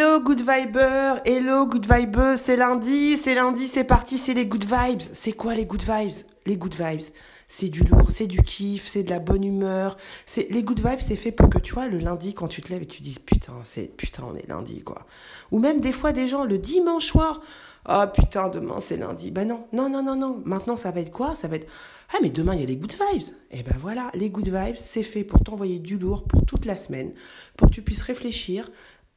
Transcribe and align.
Hello 0.00 0.20
good 0.20 0.42
viber, 0.42 1.20
hello 1.24 1.66
good 1.66 1.84
vibe, 1.92 2.36
c'est 2.36 2.54
lundi, 2.54 3.16
c'est 3.16 3.34
lundi, 3.34 3.66
c'est 3.66 3.82
parti, 3.82 4.16
c'est 4.16 4.32
les 4.32 4.46
good 4.46 4.62
vibes. 4.64 5.00
C'est 5.00 5.32
quoi 5.32 5.56
les 5.56 5.66
good 5.66 5.82
vibes? 5.82 6.24
Les 6.46 6.56
good 6.56 6.72
vibes, 6.72 7.12
c'est 7.48 7.68
du 7.68 7.82
lourd, 7.82 8.08
c'est 8.08 8.28
du 8.28 8.40
kiff, 8.40 8.86
c'est 8.86 9.02
de 9.02 9.10
la 9.10 9.18
bonne 9.18 9.42
humeur. 9.42 9.96
C'est 10.24 10.46
les 10.50 10.62
good 10.62 10.78
vibes, 10.78 11.00
c'est 11.00 11.16
fait 11.16 11.32
pour 11.32 11.48
que 11.48 11.58
tu 11.58 11.74
vois 11.74 11.88
le 11.88 11.98
lundi 11.98 12.32
quand 12.32 12.46
tu 12.46 12.62
te 12.62 12.72
lèves 12.72 12.82
et 12.84 12.86
tu 12.86 13.02
dises 13.02 13.18
putain, 13.18 13.54
c'est 13.64 13.88
putain, 13.88 14.22
on 14.30 14.36
est 14.36 14.48
lundi 14.48 14.82
quoi. 14.84 15.04
Ou 15.50 15.58
même 15.58 15.80
des 15.80 15.90
fois 15.90 16.12
des 16.12 16.28
gens 16.28 16.44
le 16.44 16.58
dimanche 16.58 17.06
soir, 17.06 17.40
ah 17.84 18.06
putain, 18.06 18.50
demain 18.50 18.80
c'est 18.80 18.98
lundi. 18.98 19.32
Ben 19.32 19.48
non, 19.48 19.66
non 19.72 19.88
non 19.88 20.04
non 20.04 20.14
non. 20.14 20.40
Maintenant 20.44 20.76
ça 20.76 20.92
va 20.92 21.00
être 21.00 21.10
quoi? 21.10 21.34
Ça 21.34 21.48
va 21.48 21.56
être 21.56 21.66
ah 22.14 22.18
mais 22.22 22.30
demain 22.30 22.54
il 22.54 22.60
y 22.60 22.62
a 22.62 22.66
les 22.66 22.76
good 22.76 22.92
vibes. 22.92 23.34
Et 23.50 23.64
ben 23.64 23.74
voilà, 23.80 24.12
les 24.14 24.30
good 24.30 24.48
vibes, 24.48 24.76
c'est 24.76 25.02
fait 25.02 25.24
pour 25.24 25.40
t'envoyer 25.40 25.80
du 25.80 25.98
lourd 25.98 26.22
pour 26.22 26.46
toute 26.46 26.66
la 26.66 26.76
semaine, 26.76 27.14
pour 27.56 27.68
que 27.68 27.74
tu 27.74 27.82
puisses 27.82 28.02
réfléchir 28.02 28.70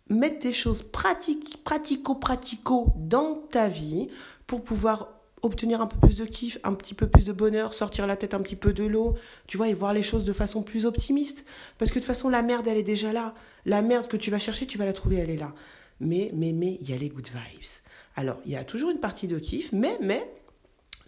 mettre 0.10 0.40
des 0.40 0.54
choses 0.54 0.84
pratiques, 0.84 1.64
pratico-pratico 1.64 2.94
dans 2.98 3.36
ta 3.52 3.70
vie 3.70 4.10
pour 4.48 4.64
pouvoir 4.64 5.22
obtenir 5.42 5.82
un 5.82 5.88
peu 5.88 5.98
plus 5.98 6.18
de 6.18 6.26
kiff, 6.26 6.60
un 6.64 6.74
petit 6.74 6.94
peu 6.94 7.08
plus 7.08 7.24
de 7.24 7.32
bonheur, 7.32 7.74
sortir 7.74 8.06
la 8.06 8.16
tête 8.16 8.34
un 8.34 8.42
petit 8.42 8.56
peu 8.56 8.74
de 8.74 8.84
l'eau, 8.84 9.16
tu 9.48 9.58
vois, 9.58 9.70
et 9.70 9.74
voir 9.74 9.94
les 9.94 10.04
choses 10.04 10.24
de 10.24 10.34
façon 10.34 10.62
plus 10.62 10.86
optimiste. 10.86 11.46
Parce 11.78 11.92
que 11.92 11.96
de 11.96 12.02
toute 12.02 12.08
façon, 12.08 12.30
la 12.30 12.42
merde, 12.42 12.68
elle 12.68 12.78
est 12.78 12.84
déjà 12.84 13.12
là. 13.12 13.34
La 13.66 13.82
merde 13.82 14.08
que 14.08 14.18
tu 14.18 14.30
vas 14.32 14.40
chercher, 14.40 14.66
tu 14.68 14.78
vas 14.78 14.86
la 14.86 14.94
trouver, 14.94 15.18
elle 15.18 15.30
est 15.30 15.38
là. 15.38 15.54
Mais, 16.00 16.32
mais, 16.34 16.52
mais, 16.54 16.78
il 16.82 16.90
y 16.90 16.94
a 16.94 16.98
les 16.98 17.10
good 17.10 17.28
vibes. 17.28 17.82
Alors, 18.16 18.38
il 18.46 18.52
y 18.52 18.56
a 18.56 18.64
toujours 18.64 18.92
une 18.92 19.00
partie 19.00 19.28
de 19.28 19.40
kiff, 19.40 19.72
mais, 19.72 19.98
mais, 20.02 20.32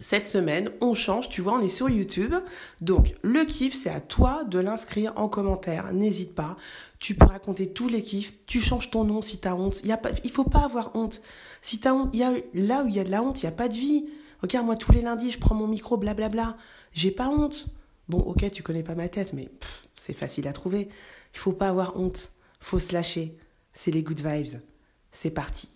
cette 0.00 0.26
semaine, 0.26 0.70
on 0.80 0.94
change, 0.94 1.28
tu 1.28 1.40
vois, 1.40 1.54
on 1.54 1.60
est 1.60 1.68
sur 1.68 1.88
YouTube. 1.88 2.34
Donc, 2.80 3.14
le 3.22 3.44
kiff, 3.44 3.74
c'est 3.74 3.90
à 3.90 4.00
toi 4.00 4.44
de 4.44 4.58
l'inscrire 4.58 5.12
en 5.16 5.28
commentaire. 5.28 5.92
N'hésite 5.92 6.34
pas. 6.34 6.56
Tu 6.98 7.14
peux 7.14 7.26
raconter 7.26 7.72
tous 7.72 7.88
les 7.88 8.02
kiffs. 8.02 8.32
Tu 8.46 8.60
changes 8.60 8.90
ton 8.90 9.04
nom 9.04 9.22
si 9.22 9.38
tu 9.38 9.48
as 9.48 9.54
honte. 9.54 9.80
Il 9.84 9.90
ne 9.90 10.30
faut 10.30 10.44
pas 10.44 10.64
avoir 10.64 10.94
honte. 10.96 11.22
Si 11.62 11.78
tu 11.78 11.88
as 11.88 11.94
honte, 11.94 12.14
y 12.14 12.22
a, 12.22 12.32
là 12.54 12.82
où 12.82 12.88
il 12.88 12.94
y 12.94 13.00
a 13.00 13.04
de 13.04 13.10
la 13.10 13.22
honte, 13.22 13.42
il 13.42 13.46
n'y 13.46 13.52
a 13.52 13.56
pas 13.56 13.68
de 13.68 13.74
vie. 13.74 14.06
Regarde, 14.42 14.66
moi, 14.66 14.76
tous 14.76 14.92
les 14.92 15.02
lundis, 15.02 15.30
je 15.30 15.38
prends 15.38 15.54
mon 15.54 15.68
micro, 15.68 15.96
blablabla. 15.96 16.56
J'ai 16.92 17.10
pas 17.10 17.28
honte. 17.28 17.66
Bon, 18.08 18.18
ok, 18.18 18.50
tu 18.50 18.62
connais 18.62 18.82
pas 18.82 18.94
ma 18.94 19.08
tête, 19.08 19.32
mais 19.32 19.48
c'est 19.94 20.12
facile 20.12 20.48
à 20.48 20.52
trouver. 20.52 20.88
Il 21.34 21.38
faut 21.38 21.52
pas 21.52 21.68
avoir 21.68 21.96
honte. 21.98 22.32
faut 22.60 22.78
se 22.78 22.92
lâcher. 22.92 23.38
C'est 23.72 23.90
les 23.90 24.02
good 24.02 24.20
vibes. 24.20 24.60
C'est 25.10 25.30
parti. 25.30 25.68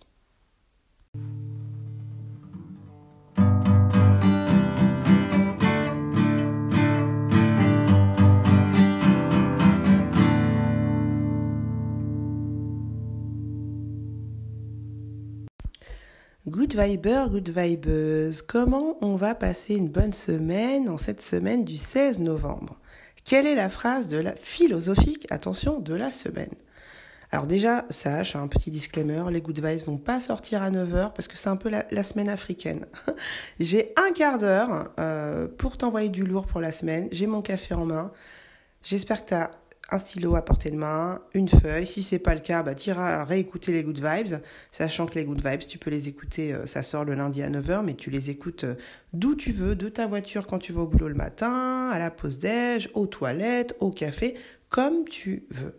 Good 16.58 16.74
Viber, 16.74 17.27
Good 17.30 17.51
Vibers, 17.51 18.45
comment 18.45 18.98
on 19.01 19.14
va 19.14 19.36
passer 19.36 19.77
une 19.77 19.89
bonne 19.89 20.13
semaine 20.13 20.89
en 20.89 20.98
cette 20.98 21.23
semaine 21.23 21.64
du 21.64 21.77
16 21.77 22.19
novembre? 22.19 22.80
Quelle 23.24 23.46
est 23.46 23.55
la 23.55 23.69
phrase 23.69 24.08
de 24.08 24.17
la 24.17 24.35
philosophique, 24.35 25.29
attention, 25.30 25.79
de 25.79 25.95
la 25.95 26.11
semaine? 26.11 26.51
Alors 27.30 27.46
déjà, 27.46 27.85
sache, 27.91 28.35
un 28.35 28.48
petit 28.48 28.73
disclaimer, 28.73 29.23
les 29.30 29.41
Good 29.41 29.64
Vibes 29.64 29.86
vont 29.86 29.98
pas 29.98 30.19
sortir 30.19 30.61
à 30.64 30.73
9h 30.73 31.13
parce 31.13 31.29
que 31.29 31.39
c'est 31.39 31.48
un 31.48 31.55
peu 31.55 31.69
la, 31.69 32.02
semaine 32.02 32.29
africaine. 32.29 32.86
J'ai 33.61 33.92
un 33.95 34.11
quart 34.11 34.39
d'heure 34.39 34.90
euh, 34.98 35.46
pour 35.46 35.77
t'envoyer 35.77 36.08
du 36.08 36.25
lourd 36.25 36.46
pour 36.46 36.61
la 36.61 36.73
semaine. 36.73 37.07
J'ai 37.13 37.29
mon 37.29 37.40
café 37.40 37.75
en 37.75 37.85
main. 37.85 38.11
J'espère 38.83 39.25
que 39.25 39.29
tu 39.29 39.35
as 39.35 39.52
un 39.91 39.99
stylo 39.99 40.37
à 40.37 40.45
portée 40.45 40.71
de 40.71 40.77
main, 40.77 41.21
une 41.33 41.49
feuille. 41.49 41.87
Si 41.87 42.03
c'est 42.03 42.19
pas 42.19 42.35
le 42.35 42.41
cas, 42.41 42.63
bah, 42.63 42.75
tu 42.75 42.91
iras 42.91 43.25
réécouter 43.25 43.73
les 43.73 43.83
Good 43.83 44.05
Vibes, 44.05 44.41
sachant 44.71 45.07
que 45.07 45.15
les 45.15 45.25
Good 45.25 45.47
Vibes, 45.47 45.61
tu 45.61 45.79
peux 45.79 45.91
les 45.91 46.09
écouter, 46.09 46.53
euh, 46.53 46.67
ça 46.67 46.83
sort 46.83 47.05
le 47.05 47.15
lundi 47.15 47.43
à 47.43 47.49
9h, 47.49 47.83
mais 47.85 47.95
tu 47.95 48.11
les 48.11 48.29
écoutes 48.29 48.65
euh, 48.65 48.75
d'où 49.15 49.35
tu 49.35 49.51
veux, 49.51 49.75
de 49.75 49.89
ta 49.89 50.07
voiture 50.07 50.47
quand 50.47 50.59
tu 50.59 50.73
vas 50.73 50.83
au 50.83 50.87
boulot 50.87 51.09
le 51.09 51.15
matin, 51.15 51.91
à 51.91 51.99
la 51.99 52.11
pause 52.11 52.39
déj, 52.39 52.91
aux 52.95 53.07
toilettes, 53.07 53.77
au 53.81 53.91
café, 53.91 54.37
comme 54.69 55.05
tu 55.09 55.47
veux. 55.51 55.75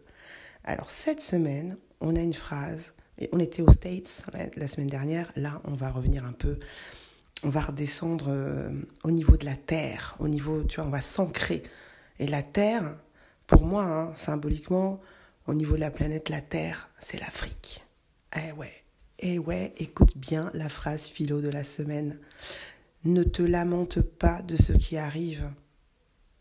Alors 0.64 0.90
cette 0.90 1.22
semaine, 1.22 1.78
on 2.02 2.16
a 2.16 2.22
une 2.22 2.34
phrase, 2.34 2.94
et 3.20 3.30
on 3.32 3.40
était 3.40 3.62
aux 3.62 3.72
States 3.72 4.26
la 4.56 4.68
semaine 4.68 4.90
dernière, 4.90 5.32
là 5.36 5.62
on 5.66 5.76
va 5.76 5.92
revenir 5.92 6.26
un 6.26 6.32
peu, 6.32 6.58
on 7.44 7.50
va 7.50 7.62
redescendre 7.62 8.26
euh, 8.30 8.72
au 9.04 9.12
niveau 9.12 9.38
de 9.38 9.46
la 9.46 9.56
Terre, 9.56 10.16
au 10.20 10.28
niveau, 10.28 10.64
tu 10.64 10.78
vois, 10.78 10.86
on 10.86 10.92
va 10.92 11.02
s'ancrer. 11.02 11.64
Et 12.18 12.28
la 12.28 12.42
Terre, 12.42 12.96
pour 13.50 13.66
moi, 13.66 13.84
hein, 13.84 14.16
symboliquement, 14.16 15.02
au 15.48 15.56
niveau 15.56 15.74
de 15.76 15.80
la 15.80 15.90
planète, 15.90 16.30
la 16.30 16.40
Terre, 16.40 16.90
c'est 17.00 17.20
l'Afrique. 17.20 17.84
Eh 18.38 18.52
ouais, 18.52 18.84
eh 19.18 19.40
ouais, 19.40 19.74
écoute 19.78 20.16
bien 20.16 20.52
la 20.54 20.70
phrase 20.70 21.08
philo 21.08 21.42
de 21.42 21.50
la 21.50 21.64
semaine. 21.64 22.20
Ne 23.06 23.24
te 23.24 23.42
lamente 23.42 24.02
pas 24.02 24.44
de 24.44 24.56
ce 24.56 24.72
qui 24.72 24.98
arrive. 24.98 25.50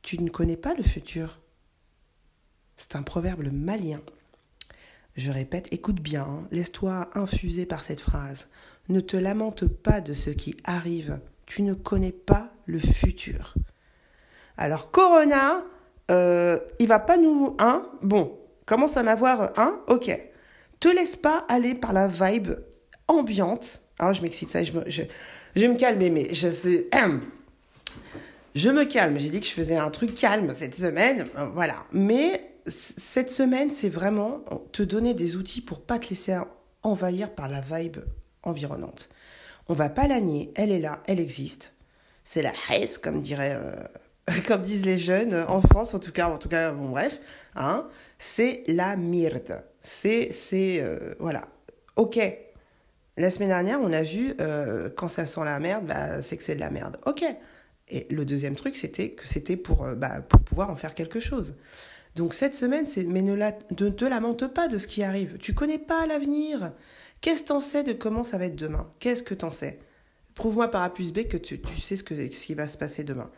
Tu 0.02 0.22
ne 0.22 0.28
connais 0.28 0.58
pas 0.58 0.74
le 0.74 0.82
futur. 0.82 1.40
C'est 2.76 2.94
un 2.94 3.02
proverbe 3.02 3.50
malien. 3.50 4.02
Je 5.16 5.30
répète, 5.30 5.68
écoute 5.72 6.00
bien, 6.00 6.24
hein, 6.24 6.48
laisse-toi 6.50 7.08
infuser 7.14 7.64
par 7.64 7.84
cette 7.84 8.00
phrase. 8.00 8.48
Ne 8.90 9.00
te 9.00 9.16
lamente 9.16 9.66
pas 9.66 10.02
de 10.02 10.12
ce 10.12 10.28
qui 10.28 10.58
arrive. 10.62 11.20
Tu 11.46 11.62
ne 11.62 11.72
connais 11.72 12.12
pas 12.12 12.52
le 12.66 12.78
futur. 12.78 13.54
Alors, 14.58 14.90
Corona, 14.90 15.64
euh, 16.10 16.58
il 16.78 16.88
va 16.88 16.98
pas 16.98 17.16
nous... 17.16 17.56
Hein? 17.58 17.86
Bon, 18.02 18.38
commence 18.66 18.96
à 18.96 19.02
en 19.02 19.06
avoir 19.06 19.58
un, 19.58 19.80
ok. 19.88 20.18
Te 20.80 20.88
laisse 20.88 21.16
pas 21.16 21.44
aller 21.48 21.74
par 21.74 21.92
la 21.92 22.08
vibe 22.08 22.52
ambiante. 23.08 23.82
Alors, 23.98 24.14
je 24.14 24.22
m'excite, 24.22 24.50
ça, 24.50 24.62
je 24.62 24.72
me, 24.72 24.88
je, 24.88 25.02
je 25.56 25.66
me 25.66 25.76
calmer, 25.76 26.10
mais 26.10 26.32
je 26.32 26.48
sais... 26.48 26.88
Je 28.54 28.70
me 28.70 28.84
calme, 28.86 29.18
j'ai 29.18 29.30
dit 29.30 29.38
que 29.38 29.46
je 29.46 29.52
faisais 29.52 29.76
un 29.76 29.90
truc 29.90 30.14
calme 30.14 30.52
cette 30.54 30.74
semaine, 30.74 31.28
euh, 31.36 31.46
voilà. 31.54 31.76
Mais 31.92 32.54
cette 32.66 33.30
semaine, 33.30 33.70
c'est 33.70 33.88
vraiment 33.88 34.42
te 34.72 34.82
donner 34.82 35.14
des 35.14 35.36
outils 35.36 35.60
pour 35.60 35.80
pas 35.80 35.98
te 35.98 36.08
laisser 36.08 36.36
envahir 36.82 37.34
par 37.34 37.48
la 37.48 37.60
vibe 37.60 37.98
environnante. 38.42 39.10
On 39.68 39.74
va 39.74 39.88
pas 39.90 40.08
la 40.08 40.20
nier, 40.20 40.50
elle 40.56 40.72
est 40.72 40.80
là, 40.80 41.02
elle 41.06 41.20
existe. 41.20 41.74
C'est 42.24 42.42
la 42.42 42.52
haisse, 42.70 42.98
comme 42.98 43.20
dirait 43.20 43.54
euh, 43.54 43.74
comme 44.46 44.62
disent 44.62 44.84
les 44.84 44.98
jeunes 44.98 45.34
en 45.48 45.60
France, 45.60 45.94
en 45.94 45.98
tout 45.98 46.12
cas, 46.12 46.28
en 46.28 46.38
tout 46.38 46.48
cas, 46.48 46.72
bon 46.72 46.90
bref, 46.90 47.20
hein, 47.54 47.88
c'est 48.18 48.64
la 48.66 48.96
merde. 48.96 49.64
C'est, 49.80 50.30
c'est, 50.32 50.80
euh, 50.80 51.14
voilà. 51.18 51.48
Ok. 51.96 52.18
La 53.16 53.30
semaine 53.30 53.48
dernière, 53.48 53.80
on 53.80 53.92
a 53.92 54.02
vu 54.02 54.34
euh, 54.40 54.90
quand 54.96 55.08
ça 55.08 55.26
sent 55.26 55.44
la 55.44 55.58
merde, 55.58 55.86
bah, 55.86 56.22
c'est 56.22 56.36
que 56.36 56.42
c'est 56.42 56.54
de 56.54 56.60
la 56.60 56.70
merde. 56.70 56.98
Ok. 57.06 57.24
Et 57.88 58.06
le 58.10 58.24
deuxième 58.24 58.54
truc, 58.54 58.76
c'était 58.76 59.10
que 59.10 59.26
c'était 59.26 59.56
pour, 59.56 59.84
euh, 59.84 59.94
bah, 59.94 60.20
pour 60.20 60.40
pouvoir 60.40 60.70
en 60.70 60.76
faire 60.76 60.94
quelque 60.94 61.20
chose. 61.20 61.56
Donc 62.14 62.34
cette 62.34 62.54
semaine, 62.54 62.86
c'est 62.86 63.04
mais 63.04 63.22
ne, 63.22 63.34
la, 63.34 63.52
ne 63.78 63.88
te 63.88 64.04
lamente 64.04 64.46
pas 64.48 64.68
de 64.68 64.78
ce 64.78 64.86
qui 64.86 65.02
arrive. 65.02 65.38
Tu 65.38 65.54
connais 65.54 65.78
pas 65.78 66.06
l'avenir. 66.06 66.72
Qu'est-ce 67.20 67.42
que 67.42 67.48
t'en 67.48 67.60
sais 67.60 67.82
de 67.82 67.92
comment 67.92 68.24
ça 68.24 68.38
va 68.38 68.46
être 68.46 68.56
demain? 68.56 68.92
Qu'est-ce 68.98 69.22
que 69.22 69.34
t'en 69.34 69.52
sais? 69.52 69.80
Prouve-moi 70.38 70.70
par 70.70 70.82
A 70.82 70.90
plus 70.94 71.12
B 71.12 71.24
que 71.24 71.36
tu, 71.36 71.60
sais 71.82 71.96
ce, 71.96 72.04
que, 72.04 72.14
ce 72.14 72.46
qui 72.46 72.54
va 72.54 72.68
se 72.68 72.78
passer 72.78 73.02
demain. 73.02 73.28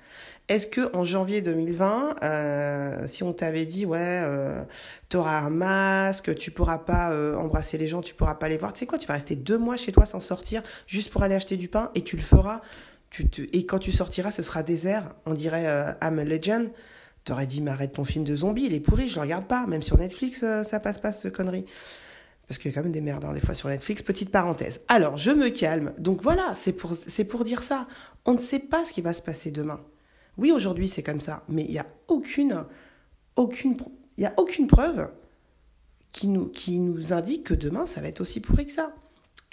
Est-ce 0.49 0.67
que 0.67 0.94
en 0.94 1.02
janvier 1.02 1.41
2020, 1.41 2.17
euh, 2.23 3.06
si 3.06 3.23
on 3.23 3.32
t'avait 3.32 3.64
dit 3.64 3.87
ouais, 3.87 3.99
euh, 4.02 4.62
tu 5.08 5.17
auras 5.17 5.38
un 5.38 5.49
masque, 5.49 6.35
tu 6.35 6.50
pourras 6.50 6.76
pas 6.76 7.11
euh, 7.12 7.37
embrasser 7.37 7.79
les 7.79 7.87
gens, 7.87 8.02
tu 8.02 8.14
pourras 8.14 8.35
pas 8.35 8.50
les 8.50 8.58
voir, 8.58 8.75
tu 8.75 8.81
sais 8.81 8.87
quoi, 8.87 8.99
tu 8.99 9.06
vas 9.06 9.14
rester 9.14 9.35
deux 9.35 9.56
mois 9.56 9.79
chez 9.79 9.93
toi 9.93 10.05
sans 10.05 10.20
sortir, 10.20 10.62
juste 10.87 11.11
pour 11.11 11.23
aller 11.23 11.35
acheter 11.35 11.56
du 11.56 11.69
pain, 11.69 11.91
et 11.94 12.02
tu 12.05 12.17
le 12.17 12.23
feras. 12.23 12.61
Tu 13.08 13.31
et 13.55 13.64
quand 13.64 13.79
tu 13.79 13.93
sortiras, 13.93 14.31
ce 14.31 14.43
sera 14.43 14.62
désert. 14.62 15.14
On 15.25 15.32
dirait 15.32 15.69
euh, 15.69 15.93
I'm 16.02 16.19
a 16.19 16.25
Legend. 16.25 16.70
T'aurais 17.25 17.47
dit, 17.47 17.62
mais 17.62 17.70
arrête 17.70 17.93
ton 17.93 18.05
film 18.05 18.25
de 18.25 18.37
zombie, 18.37 18.64
il 18.67 18.75
est 18.75 18.81
pourri, 18.81 19.08
je 19.08 19.14
le 19.14 19.23
regarde 19.23 19.47
pas. 19.47 19.67
Même 19.67 19.82
sur 19.82 19.97
Netflix, 19.97 20.44
ça 20.64 20.81
passe 20.81 20.99
pas, 20.99 21.12
cette 21.12 21.35
connerie. 21.35 21.64
Parce 22.50 22.58
qu'il 22.58 22.69
y 22.69 22.75
a 22.75 22.76
quand 22.76 22.82
même 22.82 22.91
des 22.91 23.00
merdes, 23.00 23.25
hein, 23.25 23.32
des 23.32 23.41
fois, 23.41 23.55
sur 23.55 23.69
Netflix. 23.69 24.02
Petite 24.02 24.31
parenthèse. 24.31 24.81
Alors, 24.88 25.17
je 25.17 25.31
me 25.31 25.50
calme. 25.50 25.94
Donc 25.99 26.20
voilà, 26.20 26.56
c'est 26.56 26.73
pour, 26.73 27.44
dire 27.44 27.62
ça. 27.62 27.87
On 28.25 28.32
ne 28.32 28.38
sait 28.38 28.58
pas 28.58 28.85
ce 28.85 28.93
qui 28.93 29.02
va 29.02 29.12
se 29.12 29.23
passer 29.23 29.52
demain. 29.52 29.81
Oui, 30.37 30.50
aujourd'hui 30.50 30.88
c'est 30.88 31.05
comme 31.05 31.20
ça, 31.20 31.44
mais 31.49 31.62
il 31.62 31.70
n'y 31.70 31.79
a 31.79 31.87
aucune, 32.08 32.64
aucune, 33.37 33.76
il 34.17 34.25
y 34.25 34.26
a 34.26 34.35
aucune 34.37 34.67
preuve 34.67 35.12
qui 36.11 36.26
nous, 36.26 37.12
indique 37.12 37.44
que 37.44 37.55
demain 37.55 37.87
ça 37.87 38.00
va 38.00 38.08
être 38.08 38.20
aussi 38.20 38.41
pourri 38.41 38.67
que 38.67 38.73
ça. 38.73 38.97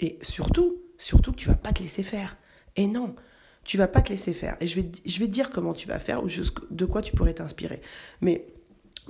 Et 0.00 0.18
surtout, 0.20 0.78
surtout 0.98 1.30
que 1.30 1.36
tu 1.36 1.46
vas 1.46 1.54
pas 1.54 1.70
te 1.70 1.80
laisser 1.80 2.02
faire. 2.02 2.36
Et 2.74 2.88
non, 2.88 3.14
tu 3.62 3.78
vas 3.78 3.86
pas 3.86 4.00
te 4.00 4.08
laisser 4.08 4.32
faire. 4.32 4.56
Et 4.58 4.66
je 4.66 4.80
vais, 4.80 4.90
je 5.06 5.20
vais 5.20 5.28
dire 5.28 5.50
comment 5.50 5.72
tu 5.72 5.86
vas 5.86 6.00
faire 6.00 6.24
ou 6.24 6.28
de 6.72 6.84
quoi 6.84 7.00
tu 7.00 7.14
pourrais 7.14 7.34
t'inspirer. 7.34 7.80
Mais 8.22 8.48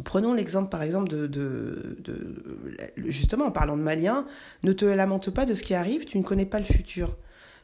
Prenons 0.05 0.33
l'exemple 0.33 0.69
par 0.69 0.83
exemple 0.83 1.09
de, 1.09 1.27
de, 1.27 2.05
justement 2.97 3.47
en 3.47 3.51
parlant 3.51 3.77
de 3.77 3.83
Malien, 3.83 4.27
ne 4.63 4.73
te 4.73 4.85
lamente 4.85 5.31
pas 5.31 5.45
de 5.45 5.55
ce 5.55 5.63
qui 5.63 5.75
arrive, 5.75 6.05
tu 6.05 6.19
ne 6.19 6.23
connais 6.23 6.47
pas 6.47 6.59
le 6.59 6.65
futur. 6.65 7.17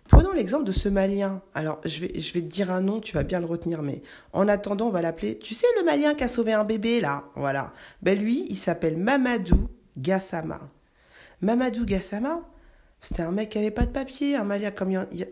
Prenons 0.09 0.33
l'exemple 0.33 0.65
de 0.65 0.73
ce 0.73 0.89
Malien. 0.89 1.43
Alors 1.55 1.81
je 1.85 2.01
vais, 2.01 2.09
te 2.09 2.39
dire 2.39 2.71
un 2.71 2.81
nom, 2.81 3.01
tu 3.01 3.15
vas 3.15 3.23
bien 3.23 3.41
le 3.41 3.47
retenir, 3.47 3.83
mais 3.83 4.03
en 4.33 4.49
attendant 4.49 4.89
on 4.89 4.91
va 4.91 5.03
l'appeler. 5.03 5.39
Tu 5.39 5.55
sais 5.55 5.67
le 5.79 5.85
Malien 5.85 6.15
qui 6.15 6.25
a 6.25 6.29
sauvé 6.29 6.53
un 6.53 6.65
bébé 6.65 7.01
là, 7.01 7.25
voilà. 7.37 7.73
Ben 8.03 8.19
lui, 8.19 8.47
il 8.49 8.57
s'appelle 8.57 8.97
Mamadou 8.97 9.69
Gassama. 9.97 10.61
Mamadou 11.41 11.85
Gassama, 11.85 12.41
c'était 13.01 13.23
un 13.23 13.33
mec 13.33 13.51
qui 13.51 13.59
avait 13.59 13.71
pas 13.71 13.87
de 13.87 13.93
papier, 13.93 14.37
un 14.37 14.45
Malien 14.45 14.71
comme 14.71 14.91
il 14.91 15.29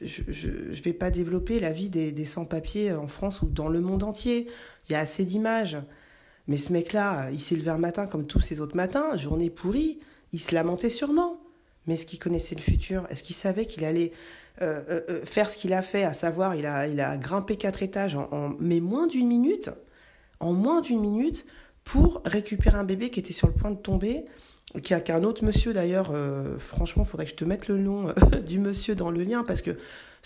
je 0.00 0.48
ne 0.48 0.74
vais 0.74 0.92
pas 0.92 1.10
développer 1.10 1.60
la 1.60 1.72
vie 1.72 1.88
des, 1.88 2.12
des 2.12 2.24
sans-papiers 2.24 2.92
en 2.92 3.08
France 3.08 3.42
ou 3.42 3.46
dans 3.46 3.68
le 3.68 3.80
monde 3.80 4.02
entier. 4.02 4.46
Il 4.88 4.92
y 4.92 4.94
a 4.94 5.00
assez 5.00 5.24
d'images. 5.24 5.78
Mais 6.48 6.56
ce 6.56 6.72
mec-là, 6.72 7.30
il 7.32 7.40
s'est 7.40 7.56
levé 7.56 7.70
un 7.70 7.78
matin 7.78 8.06
comme 8.06 8.26
tous 8.26 8.40
ces 8.40 8.60
autres 8.60 8.76
matins, 8.76 9.16
journée 9.16 9.50
pourrie, 9.50 9.98
il 10.32 10.40
se 10.40 10.54
lamentait 10.54 10.90
sûrement. 10.90 11.40
Mais 11.86 11.94
est-ce 11.94 12.06
qu'il 12.06 12.18
connaissait 12.18 12.54
le 12.54 12.60
futur? 12.60 13.06
Est-ce 13.10 13.22
qu'il 13.22 13.36
savait 13.36 13.66
qu'il 13.66 13.84
allait 13.84 14.12
euh, 14.62 14.82
euh, 14.88 15.00
euh, 15.08 15.24
faire 15.24 15.50
ce 15.50 15.58
qu'il 15.58 15.72
a 15.72 15.82
fait, 15.82 16.02
à 16.02 16.12
savoir, 16.12 16.54
il 16.54 16.66
a, 16.66 17.16
grimpé 17.18 17.56
quatre 17.56 17.82
étages 17.82 18.14
en, 18.14 18.56
moins 18.58 19.06
d'une 19.06 19.28
minute, 19.28 19.70
en 20.40 20.52
moins 20.52 20.80
d'une 20.80 21.00
minute, 21.00 21.46
pour 21.84 22.22
récupérer 22.24 22.76
un 22.76 22.84
bébé 22.84 23.10
qui 23.10 23.20
était 23.20 23.32
sur 23.32 23.48
le 23.48 23.54
point 23.54 23.70
de 23.70 23.76
tomber, 23.76 24.24
qu'un 24.82 25.24
autre 25.24 25.44
monsieur 25.44 25.72
d'ailleurs, 25.72 26.12
franchement, 26.58 27.04
il 27.04 27.08
faudrait 27.08 27.24
que 27.24 27.32
je 27.32 27.36
te 27.36 27.44
mette 27.44 27.68
le 27.68 27.78
nom 27.78 28.12
du 28.46 28.58
monsieur 28.58 28.94
dans 28.94 29.10
le 29.10 29.22
lien, 29.22 29.44
parce 29.44 29.62
que 29.62 29.76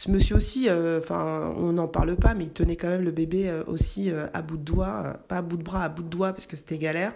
ce 0.00 0.10
monsieur 0.10 0.34
aussi, 0.36 0.66
euh, 0.70 0.98
enfin, 0.98 1.52
on 1.58 1.74
n'en 1.74 1.86
parle 1.86 2.16
pas, 2.16 2.32
mais 2.32 2.44
il 2.44 2.52
tenait 2.52 2.76
quand 2.76 2.88
même 2.88 3.02
le 3.02 3.10
bébé 3.10 3.50
euh, 3.50 3.62
aussi 3.66 4.10
euh, 4.10 4.28
à 4.32 4.40
bout 4.40 4.56
de 4.56 4.62
doigt, 4.62 5.18
pas 5.28 5.36
à 5.36 5.42
bout 5.42 5.58
de 5.58 5.62
bras, 5.62 5.84
à 5.84 5.88
bout 5.90 6.02
de 6.02 6.08
doigt, 6.08 6.32
parce 6.32 6.46
que 6.46 6.56
c'était 6.56 6.78
galère. 6.78 7.14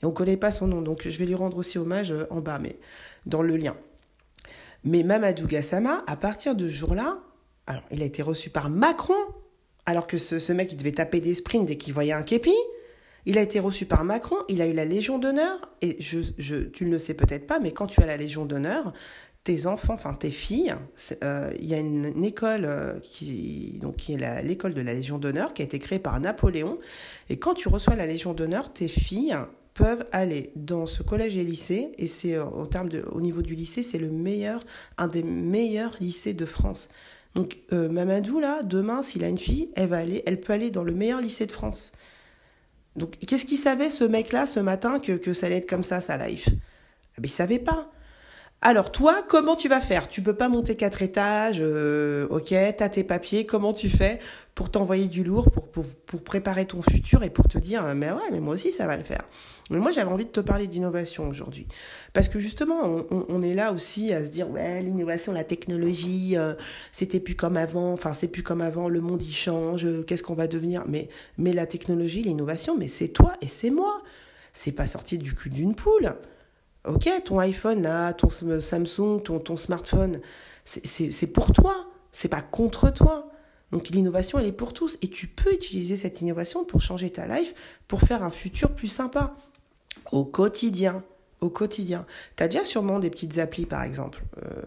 Et 0.00 0.06
on 0.06 0.12
connaît 0.12 0.36
pas 0.36 0.52
son 0.52 0.68
nom, 0.68 0.82
donc 0.82 1.02
je 1.02 1.18
vais 1.18 1.26
lui 1.26 1.34
rendre 1.34 1.56
aussi 1.56 1.78
hommage 1.78 2.14
en 2.30 2.40
bas, 2.40 2.60
mais 2.60 2.78
dans 3.26 3.42
le 3.42 3.56
lien. 3.56 3.76
Mais 4.84 5.02
Mamadou 5.02 5.48
Gassama, 5.48 6.04
à 6.06 6.14
partir 6.14 6.54
de 6.54 6.68
ce 6.68 6.72
jour-là, 6.72 7.18
alors 7.66 7.82
il 7.90 8.00
a 8.02 8.04
été 8.04 8.22
reçu 8.22 8.50
par 8.50 8.70
Macron, 8.70 9.18
alors 9.84 10.06
que 10.06 10.16
ce, 10.16 10.52
mec, 10.52 10.70
il 10.70 10.76
devait 10.76 10.92
taper 10.92 11.18
des 11.18 11.34
sprints 11.34 11.66
dès 11.66 11.76
qu'il 11.76 11.92
voyait 11.92 12.12
un 12.12 12.22
képi. 12.22 12.54
Il 13.24 13.38
a 13.38 13.42
été 13.42 13.60
reçu 13.60 13.86
par 13.86 14.04
Macron, 14.04 14.36
il 14.48 14.60
a 14.62 14.66
eu 14.66 14.72
la 14.72 14.84
Légion 14.84 15.18
d'honneur, 15.18 15.70
et 15.80 15.96
je, 16.00 16.18
je, 16.38 16.56
tu 16.56 16.86
ne 16.86 16.90
le 16.90 16.98
sais 16.98 17.14
peut-être 17.14 17.46
pas, 17.46 17.60
mais 17.60 17.72
quand 17.72 17.86
tu 17.86 18.02
as 18.02 18.06
la 18.06 18.16
Légion 18.16 18.44
d'honneur, 18.46 18.92
tes 19.44 19.66
enfants, 19.66 19.94
enfin 19.94 20.14
tes 20.14 20.30
filles, 20.30 20.74
euh, 21.24 21.52
il 21.58 21.66
y 21.66 21.74
a 21.74 21.78
une, 21.78 22.24
école 22.24 22.64
euh, 22.64 23.00
qui, 23.00 23.78
donc, 23.80 23.96
qui 23.96 24.14
est 24.14 24.42
l'école 24.42 24.74
de 24.74 24.82
la 24.82 24.94
Légion 24.94 25.18
d'honneur 25.18 25.52
qui 25.52 25.62
a 25.62 25.64
été 25.64 25.78
créée 25.78 25.98
par 25.98 26.18
Napoléon. 26.20 26.78
Et 27.28 27.38
quand 27.38 27.54
tu 27.54 27.68
reçois 27.68 27.96
la 27.96 28.06
Légion 28.06 28.34
d'honneur, 28.34 28.72
tes 28.72 28.88
filles 28.88 29.36
peuvent 29.74 30.06
aller 30.12 30.52
dans 30.54 30.86
ce 30.86 31.02
collège 31.02 31.36
et 31.36 31.44
lycée. 31.44 31.92
Et 31.98 32.06
c'est 32.06 32.34
euh, 32.34 32.44
au, 32.44 32.66
de, 32.66 33.02
au 33.10 33.20
niveau 33.20 33.42
du 33.42 33.56
lycée, 33.56 33.82
c'est 33.82 33.98
le 33.98 34.10
meilleur, 34.10 34.62
un 34.96 35.08
des 35.08 35.24
meilleurs 35.24 35.96
lycées 36.00 36.34
de 36.34 36.46
France. 36.46 36.88
Donc 37.34 37.56
Mamadou 37.70 38.40
là, 38.40 38.62
demain, 38.62 39.02
s'il 39.02 39.24
a 39.24 39.28
une 39.28 39.38
fille, 39.38 39.70
elle 39.74 39.88
va 39.88 39.96
aller, 39.96 40.22
elle 40.26 40.38
peut 40.38 40.52
aller 40.52 40.70
dans 40.70 40.84
le 40.84 40.92
meilleur 40.92 41.22
lycée 41.22 41.46
de 41.46 41.52
France. 41.52 41.92
Donc 42.96 43.16
qu'est-ce 43.18 43.44
qu'il 43.44 43.58
savait 43.58 43.90
ce 43.90 44.04
mec-là 44.04 44.46
ce 44.46 44.60
matin 44.60 44.98
que, 44.98 45.32
ça 45.32 45.46
allait 45.46 45.58
être 45.58 45.68
comme 45.68 45.84
ça 45.84 46.00
sa 46.00 46.16
life? 46.16 46.48
Ah, 46.50 47.18
ben, 47.18 47.24
Il 47.24 47.30
savait 47.30 47.58
pas. 47.58 47.90
Alors 48.64 48.92
toi, 48.92 49.24
comment 49.26 49.56
tu 49.56 49.68
vas 49.68 49.80
faire? 49.80 50.06
Tu 50.08 50.22
peux 50.22 50.36
pas 50.36 50.48
monter 50.48 50.76
quatre 50.76 51.02
étages, 51.02 51.58
euh, 51.60 52.28
ok, 52.30 52.54
t'as 52.76 52.88
tes 52.88 53.02
papiers, 53.02 53.44
comment 53.44 53.72
tu 53.72 53.88
fais 53.88 54.20
pour 54.54 54.70
t'envoyer 54.70 55.08
du 55.08 55.24
lourd, 55.24 55.50
pour, 55.50 55.66
pour, 55.66 55.84
pour, 55.84 56.22
préparer 56.22 56.64
ton 56.64 56.80
futur 56.80 57.24
et 57.24 57.30
pour 57.30 57.48
te 57.48 57.58
dire, 57.58 57.82
mais 57.96 58.12
ouais, 58.12 58.30
mais 58.30 58.38
moi 58.38 58.54
aussi 58.54 58.70
ça 58.70 58.86
va 58.86 58.96
le 58.96 59.02
faire. 59.02 59.22
Mais 59.70 59.78
moi 59.78 59.90
j'avais 59.90 60.12
envie 60.12 60.26
de 60.26 60.30
te 60.30 60.38
parler 60.38 60.68
d'innovation 60.68 61.28
aujourd'hui. 61.28 61.66
Parce 62.12 62.28
que 62.28 62.38
justement, 62.38 63.04
on, 63.10 63.42
est 63.42 63.54
là 63.54 63.72
aussi 63.72 64.12
à 64.12 64.24
se 64.24 64.28
dire, 64.30 64.48
ouais, 64.48 64.80
l'innovation, 64.80 65.32
la 65.32 65.42
technologie, 65.42 66.36
euh, 66.36 66.54
c'était 66.92 67.18
plus 67.18 67.34
comme 67.34 67.56
avant, 67.56 67.92
enfin 67.92 68.14
c'est 68.14 68.28
plus 68.28 68.44
comme 68.44 68.60
avant, 68.60 68.88
le 68.88 69.00
monde 69.00 69.24
y 69.24 69.32
change, 69.32 69.88
qu'est-ce 70.06 70.22
qu'on 70.22 70.34
va 70.34 70.46
devenir? 70.46 70.84
Mais, 70.86 71.08
mais 71.36 71.52
la 71.52 71.66
technologie, 71.66 72.22
l'innovation, 72.22 72.78
mais 72.78 72.86
c'est 72.86 73.08
toi 73.08 73.32
et 73.40 73.48
c'est 73.48 73.70
moi. 73.70 74.02
C'est 74.52 74.72
pas 74.72 74.86
sorti 74.86 75.18
du 75.18 75.34
cul 75.34 75.50
d'une 75.50 75.74
poule. 75.74 76.14
Ok, 76.84 77.08
ton 77.24 77.38
iPhone, 77.38 77.82
là, 77.82 78.12
ton 78.12 78.28
Samsung, 78.28 79.22
ton, 79.22 79.56
smartphone, 79.56 80.20
c'est 80.64 81.32
pour 81.32 81.52
toi, 81.52 81.86
c'est 82.10 82.28
pas 82.28 82.42
contre 82.42 82.90
toi. 82.90 83.28
Donc 83.70 83.88
l'innovation, 83.88 84.38
elle 84.38 84.46
est 84.46 84.52
pour 84.52 84.74
tous. 84.74 84.98
Et 85.00 85.08
tu 85.08 85.26
peux 85.26 85.52
utiliser 85.52 85.96
cette 85.96 86.20
innovation 86.20 86.64
pour 86.64 86.80
changer 86.80 87.10
ta 87.10 87.26
life, 87.26 87.54
pour 87.88 88.02
faire 88.02 88.22
un 88.22 88.30
futur 88.30 88.74
plus 88.74 88.88
sympa. 88.88 89.34
Au 90.10 90.24
quotidien. 90.24 91.02
Au 91.40 91.50
quotidien. 91.50 92.06
Tu 92.36 92.42
as 92.42 92.48
déjà 92.48 92.64
sûrement 92.64 93.00
des 93.00 93.10
petites 93.10 93.38
applis, 93.38 93.66
par 93.66 93.82
exemple. 93.82 94.22
Euh, 94.44 94.62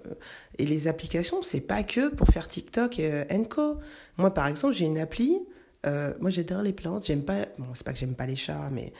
et 0.57 0.65
les 0.65 0.87
applications, 0.87 1.43
c'est 1.43 1.61
pas 1.61 1.83
que 1.83 2.09
pour 2.09 2.27
faire 2.27 2.47
TikTok 2.47 2.99
et 2.99 3.25
euh, 3.31 3.43
Co. 3.45 3.77
Moi, 4.17 4.33
par 4.33 4.47
exemple, 4.47 4.73
j'ai 4.73 4.85
une 4.85 4.97
appli. 4.97 5.39
Euh, 5.85 6.13
moi, 6.19 6.31
j'adore 6.31 6.63
les 6.63 6.73
plantes. 6.73 7.05
J'aime 7.05 7.23
pas. 7.23 7.45
Bon, 7.59 7.67
c'est 7.75 7.85
pas 7.85 7.93
que 7.93 7.99
j'aime 7.99 8.15
pas 8.15 8.25
les 8.25 8.35
chats, 8.35 8.69
mais 8.71 8.91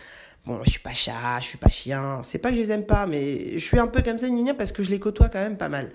Bon, 0.46 0.64
je 0.64 0.72
suis 0.72 0.80
pas 0.80 0.94
chat, 0.94 1.40
je 1.40 1.46
suis 1.46 1.58
pas 1.58 1.70
chien. 1.70 2.22
C'est 2.24 2.38
pas 2.38 2.50
que 2.50 2.56
je 2.56 2.62
les 2.62 2.72
aime 2.72 2.86
pas, 2.86 3.08
mais 3.08 3.58
je 3.58 3.66
suis 3.66 3.80
un 3.80 3.88
peu 3.88 4.02
comme 4.02 4.20
ça, 4.20 4.30
Nina, 4.30 4.54
parce 4.54 4.72
que 4.72 4.84
je 4.84 4.92
les 4.92 5.00
côtoie 5.00 5.30
quand 5.30 5.40
même 5.40 5.58
pas 5.58 5.70
mal. 5.70 5.92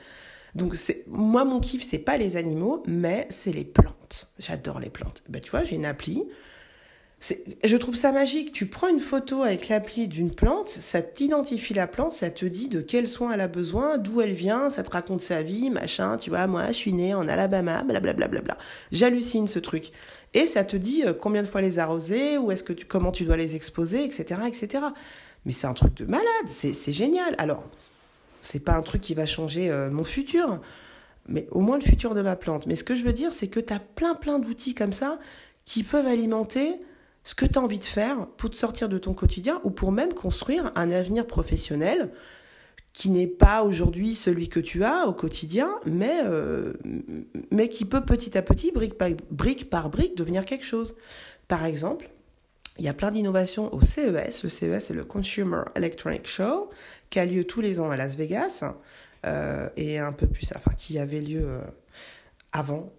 Donc, 0.57 0.77
moi, 1.07 1.45
mon 1.45 1.61
kiff, 1.61 1.87
c'est 1.89 1.99
pas 1.99 2.17
les 2.17 2.37
animaux, 2.37 2.83
mais 2.87 3.27
c'est 3.31 3.53
les 3.53 3.65
plantes. 3.65 4.29
J'adore 4.39 4.81
les 4.81 4.91
plantes. 4.91 5.23
Ben, 5.29 5.41
tu 5.41 5.51
vois, 5.51 5.63
j'ai 5.63 5.77
une 5.77 5.85
appli. 5.85 6.25
je 7.63 7.77
trouve 7.77 7.95
ça 7.95 8.11
magique. 8.11 8.51
Tu 8.51 8.67
prends 8.67 8.89
une 8.89 8.99
photo 8.99 9.45
avec 9.45 9.69
l'appli 9.69 10.09
d'une 10.09 10.35
plante, 10.35 10.69
ça 10.69 11.03
t'identifie 11.03 11.75
la 11.75 11.87
plante, 11.87 12.15
ça 12.15 12.31
te 12.31 12.45
dit 12.45 12.69
de 12.69 12.81
quels 12.81 13.07
soins 13.07 13.33
elle 13.33 13.43
a 13.43 13.49
besoin, 13.49 13.99
d'où 13.99 14.21
elle 14.21 14.33
vient, 14.33 14.71
ça 14.71 14.83
te 14.83 14.91
raconte 14.91 15.21
sa 15.21 15.43
vie, 15.43 15.71
machin. 15.71 16.17
Tu 16.17 16.31
vois, 16.31 16.49
moi, 16.49 16.69
je 16.69 16.73
suis 16.73 16.93
née 16.93 17.15
en 17.15 17.29
Alabama, 17.29 17.85
blablabla. 17.85 18.27
Bla, 18.27 18.41
bla, 18.41 18.55
bla, 18.55 18.59
J'hallucine 18.91 19.47
ce 19.47 19.61
truc 19.61 19.93
et 20.35 20.47
ça 20.47 20.65
te 20.65 20.77
dit 20.77 21.03
euh, 21.05 21.13
combien 21.13 21.43
de 21.43 21.49
fois 21.49 21.61
les 21.61 21.79
arroser, 21.79 22.39
ou 22.39 22.51
est-ce 22.53 22.63
que 22.63 22.73
tu, 22.73 22.87
comment 22.87 23.13
tu 23.13 23.25
dois 23.25 23.37
les 23.37 23.57
exposer, 23.57 24.05
etc., 24.05 24.43
etc. 24.47 24.85
Mais 25.45 25.53
c'est 25.53 25.67
un 25.67 25.75
truc 25.75 25.95
de 25.95 26.05
malade, 26.05 26.27
c'est 26.47 26.93
génial. 26.93 27.35
Alors, 27.39 27.65
c'est 28.41 28.61
pas 28.61 28.73
un 28.73 28.83
truc 28.83 29.01
qui 29.01 29.15
va 29.15 29.27
changer 29.27 29.71
euh, 29.71 29.91
mon 29.91 30.05
futur, 30.05 30.61
mais 31.29 31.47
au 31.51 31.61
moins 31.61 31.79
le 31.79 31.85
futur 31.85 32.15
de 32.15 32.23
ma 32.23 32.37
plante. 32.37 32.67
Mais 32.67 32.77
ce 32.77 32.85
que 32.85 32.95
je 32.95 33.05
veux 33.05 33.13
dire, 33.13 33.33
c'est 33.33 33.49
que 33.49 33.61
tu 33.61 33.73
as 33.73 33.81
plein 33.81 34.15
plein 34.15 34.39
d'outils 34.39 34.75
comme 34.75 34.93
ça 34.93 35.19
qui 35.65 35.83
peuvent 35.83 36.07
alimenter 36.07 36.81
ce 37.25 37.35
que 37.35 37.47
tu 37.47 37.59
as 37.59 37.63
envie 37.63 37.79
de 37.79 37.85
faire 37.85 38.27
pour 38.37 38.51
te 38.51 38.57
sortir 38.57 38.89
de 38.89 38.99
ton 38.99 39.15
quotidien 39.15 39.61
ou 39.65 39.71
pour 39.71 39.93
même 39.93 40.13
construire 40.13 40.73
un 40.75 40.91
avenir 40.91 41.27
professionnel 41.27 42.11
qui 42.93 43.09
n'est 43.11 43.27
pas 43.27 43.63
aujourd'hui 43.63 44.15
celui 44.15 44.49
que 44.49 44.61
tu 44.61 44.85
as 44.85 45.07
au 45.07 45.13
quotidien, 45.13 45.71
mais, 45.87 46.21
euh, 46.25 46.73
mais 47.51 47.69
qui 47.69 47.85
peut 47.85 48.05
petit 48.05 48.37
à 48.37 48.43
petit, 48.43 48.73
brique 48.73 48.99
par, 49.71 49.91
brique 49.91 50.17
devenir 50.17 50.45
quelque 50.45 50.65
chose. 50.65 50.95
Par 51.47 51.65
exemple, 51.65 52.11
il 52.79 52.85
y 52.85 52.89
a 52.89 52.95
plein 52.95 53.11
d'innovations 53.11 53.73
au 53.73 53.81
CES. 53.81 54.43
Le 54.43 54.49
CES, 54.49 54.85
c'est 54.85 54.95
le 54.95 55.05
Consumer 55.05 55.63
Electronic 55.77 56.27
Show, 56.27 56.71
qui 57.11 57.19
a 57.19 57.27
lieu 57.27 57.45
tous 57.45 57.61
les 57.61 57.81
ans 57.81 57.91
à 57.91 57.97
Las 57.97 58.17
Vegas, 58.17 58.65
euh, 59.27 59.69
et 59.77 59.99
un 59.99 60.13
peu 60.13 60.27
plus, 60.27 60.53
enfin, 60.57 60.73
qui 60.77 60.99
avait 60.99 61.21
lieu 61.21 61.43
euh, 61.43 61.61
avant, 62.53 62.93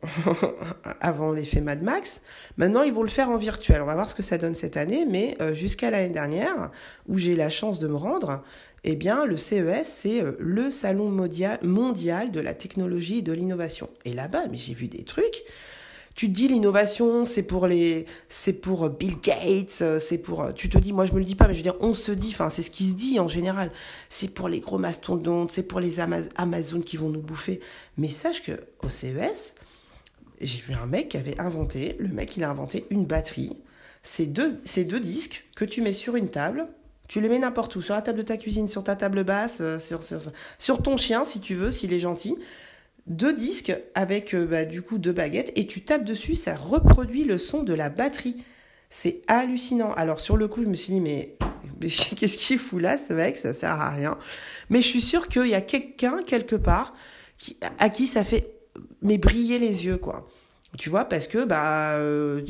avant 1.02 1.34
l'effet 1.34 1.60
Mad 1.60 1.82
Max. 1.82 2.22
Maintenant, 2.56 2.84
ils 2.84 2.94
vont 2.94 3.04
le 3.04 3.10
faire 3.10 3.30
en 3.30 3.38
virtuel. 3.38 3.82
On 3.82 3.86
va 3.86 3.96
voir 3.96 4.10
ce 4.10 4.16
que 4.16 4.24
ça 4.24 4.38
donne 4.38 4.56
cette 4.56 4.78
année, 4.78 5.06
mais 5.10 5.36
jusqu'à 5.54 5.92
l'année 5.92 6.14
dernière, 6.14 6.72
où 7.10 7.18
j'ai 7.18 7.36
la 7.36 7.50
chance 7.50 7.80
de 7.80 7.88
me 7.88 7.96
rendre, 7.96 8.44
eh 8.84 8.96
bien, 8.96 9.26
le 9.26 9.38
CES, 9.38 9.86
c'est 9.86 10.22
euh, 10.22 10.36
le 10.40 10.72
salon 10.72 11.10
mondial 11.10 12.32
de 12.32 12.40
la 12.40 12.54
technologie 12.54 13.20
et 13.20 13.22
de 13.22 13.32
l'innovation. 13.32 13.90
Et 14.06 14.14
là-bas, 14.14 14.48
mais 14.50 14.58
j'ai 14.58 14.74
vu 14.74 14.88
des 14.88 15.04
trucs. 15.04 15.44
Tu 16.16 16.28
te 16.28 16.34
dis 16.34 16.48
l'innovation, 16.48 17.24
c'est 17.26 17.44
pour 17.44 17.68
les, 17.68 18.06
c'est 18.28 18.54
pour 18.54 18.86
euh, 18.86 18.90
Bill 18.90 19.20
Gates, 19.22 19.80
euh, 19.82 20.00
c'est 20.00 20.18
pour, 20.18 20.54
tu 20.56 20.68
te 20.68 20.80
dis, 20.80 20.94
moi 20.94 21.06
je 21.06 21.14
me 21.14 21.20
le 21.20 21.26
dis 21.26 21.36
pas, 21.36 21.48
mais 21.48 21.54
je 21.54 21.60
veux 21.60 21.64
dire, 21.64 21.78
on 21.80 21.94
se 21.94 22.12
dit, 22.12 22.30
enfin 22.32 22.50
c'est 22.50 22.64
ce 22.64 22.72
qui 22.72 22.86
se 22.86 22.94
dit 22.94 23.20
en 23.20 23.28
général, 23.28 23.72
c'est 24.10 24.34
pour 24.34 24.50
les 24.50 24.60
gros 24.60 24.80
mastodontes, 24.80 25.52
c'est 25.52 25.68
pour 25.68 25.80
les 25.80 26.00
Amazon 26.00 26.82
qui 26.82 26.98
vont 26.98 27.10
nous 27.10 27.22
bouffer. 27.22 27.62
Mais 27.98 28.10
sache 28.10 28.44
que 28.44 28.60
au 28.84 28.90
CES, 28.90 29.56
j'ai 30.42 30.60
vu 30.60 30.74
un 30.74 30.88
mec 30.88 31.10
qui 31.10 31.18
avait 31.18 31.40
inventé, 31.40 31.96
le 32.00 32.10
mec 32.10 32.36
il 32.36 32.44
a 32.44 32.50
inventé 32.50 32.88
une 32.90 33.06
batterie, 33.06 33.56
c'est 34.04 34.26
deux, 34.26 34.60
c'est 34.66 34.84
deux 34.84 35.00
disques 35.00 35.46
que 35.56 35.66
tu 35.66 35.82
mets 35.82 35.94
sur 35.94 36.16
une 36.16 36.30
table, 36.30 36.68
tu 37.12 37.20
le 37.20 37.28
mets 37.28 37.40
n'importe 37.40 37.76
où, 37.76 37.82
sur 37.82 37.94
la 37.94 38.02
table 38.02 38.20
de 38.20 38.24
ta 38.24 38.38
cuisine, 38.38 38.70
sur 38.70 38.86
ta 38.86 38.96
table 38.96 39.26
basse, 39.26 39.58
euh, 39.60 39.80
sur, 40.60 40.82
ton 40.82 40.96
chien 40.96 41.26
si 41.26 41.42
tu 41.42 41.56
veux, 41.56 41.70
s'il 41.70 41.92
est 41.92 42.00
gentil. 42.00 42.38
Deux 43.06 43.34
disques 43.34 43.76
avec 43.96 44.34
euh, 44.34 44.46
bah, 44.46 44.64
du 44.64 44.82
coup 44.82 44.98
deux 44.98 45.12
baguettes 45.12 45.52
et 45.58 45.68
tu 45.68 45.82
tapes 45.82 46.06
dessus, 46.06 46.36
ça 46.36 46.56
reproduit 46.56 47.26
le 47.26 47.38
son 47.38 47.64
de 47.64 47.74
la 47.74 47.90
batterie. 47.90 48.46
C'est 48.90 49.24
hallucinant. 49.28 49.92
Alors 49.96 50.22
sur 50.22 50.38
le 50.38 50.48
coup, 50.48 50.64
je 50.64 50.70
me 50.70 50.76
suis 50.76 50.94
dit, 50.94 51.02
mais, 51.02 51.36
qu'est-ce 51.82 52.38
qu'il 52.38 52.58
fout 52.58 52.82
là, 52.82 52.98
ce 52.98 53.12
mec? 53.12 53.36
Ça 53.36 53.54
sert 53.54 53.72
à 53.72 53.90
rien. 53.90 54.18
Mais 54.70 54.82
je 54.82 54.88
suis 54.88 55.02
sûre 55.02 55.28
qu'il 55.28 55.48
y 55.48 55.54
a 55.54 55.60
quelqu'un, 55.60 56.22
quelque 56.26 56.56
part, 56.56 56.94
à 57.78 57.90
qui 57.90 58.08
ça 58.08 58.24
fait 58.24 58.56
mais 59.02 59.18
briller 59.18 59.60
les 59.60 59.86
yeux, 59.86 59.98
quoi. 59.98 60.30
Tu 60.78 60.90
vois, 60.90 61.04
parce 61.04 61.28
que 61.28 61.44
bah 61.44 61.96
euh, 61.96 62.42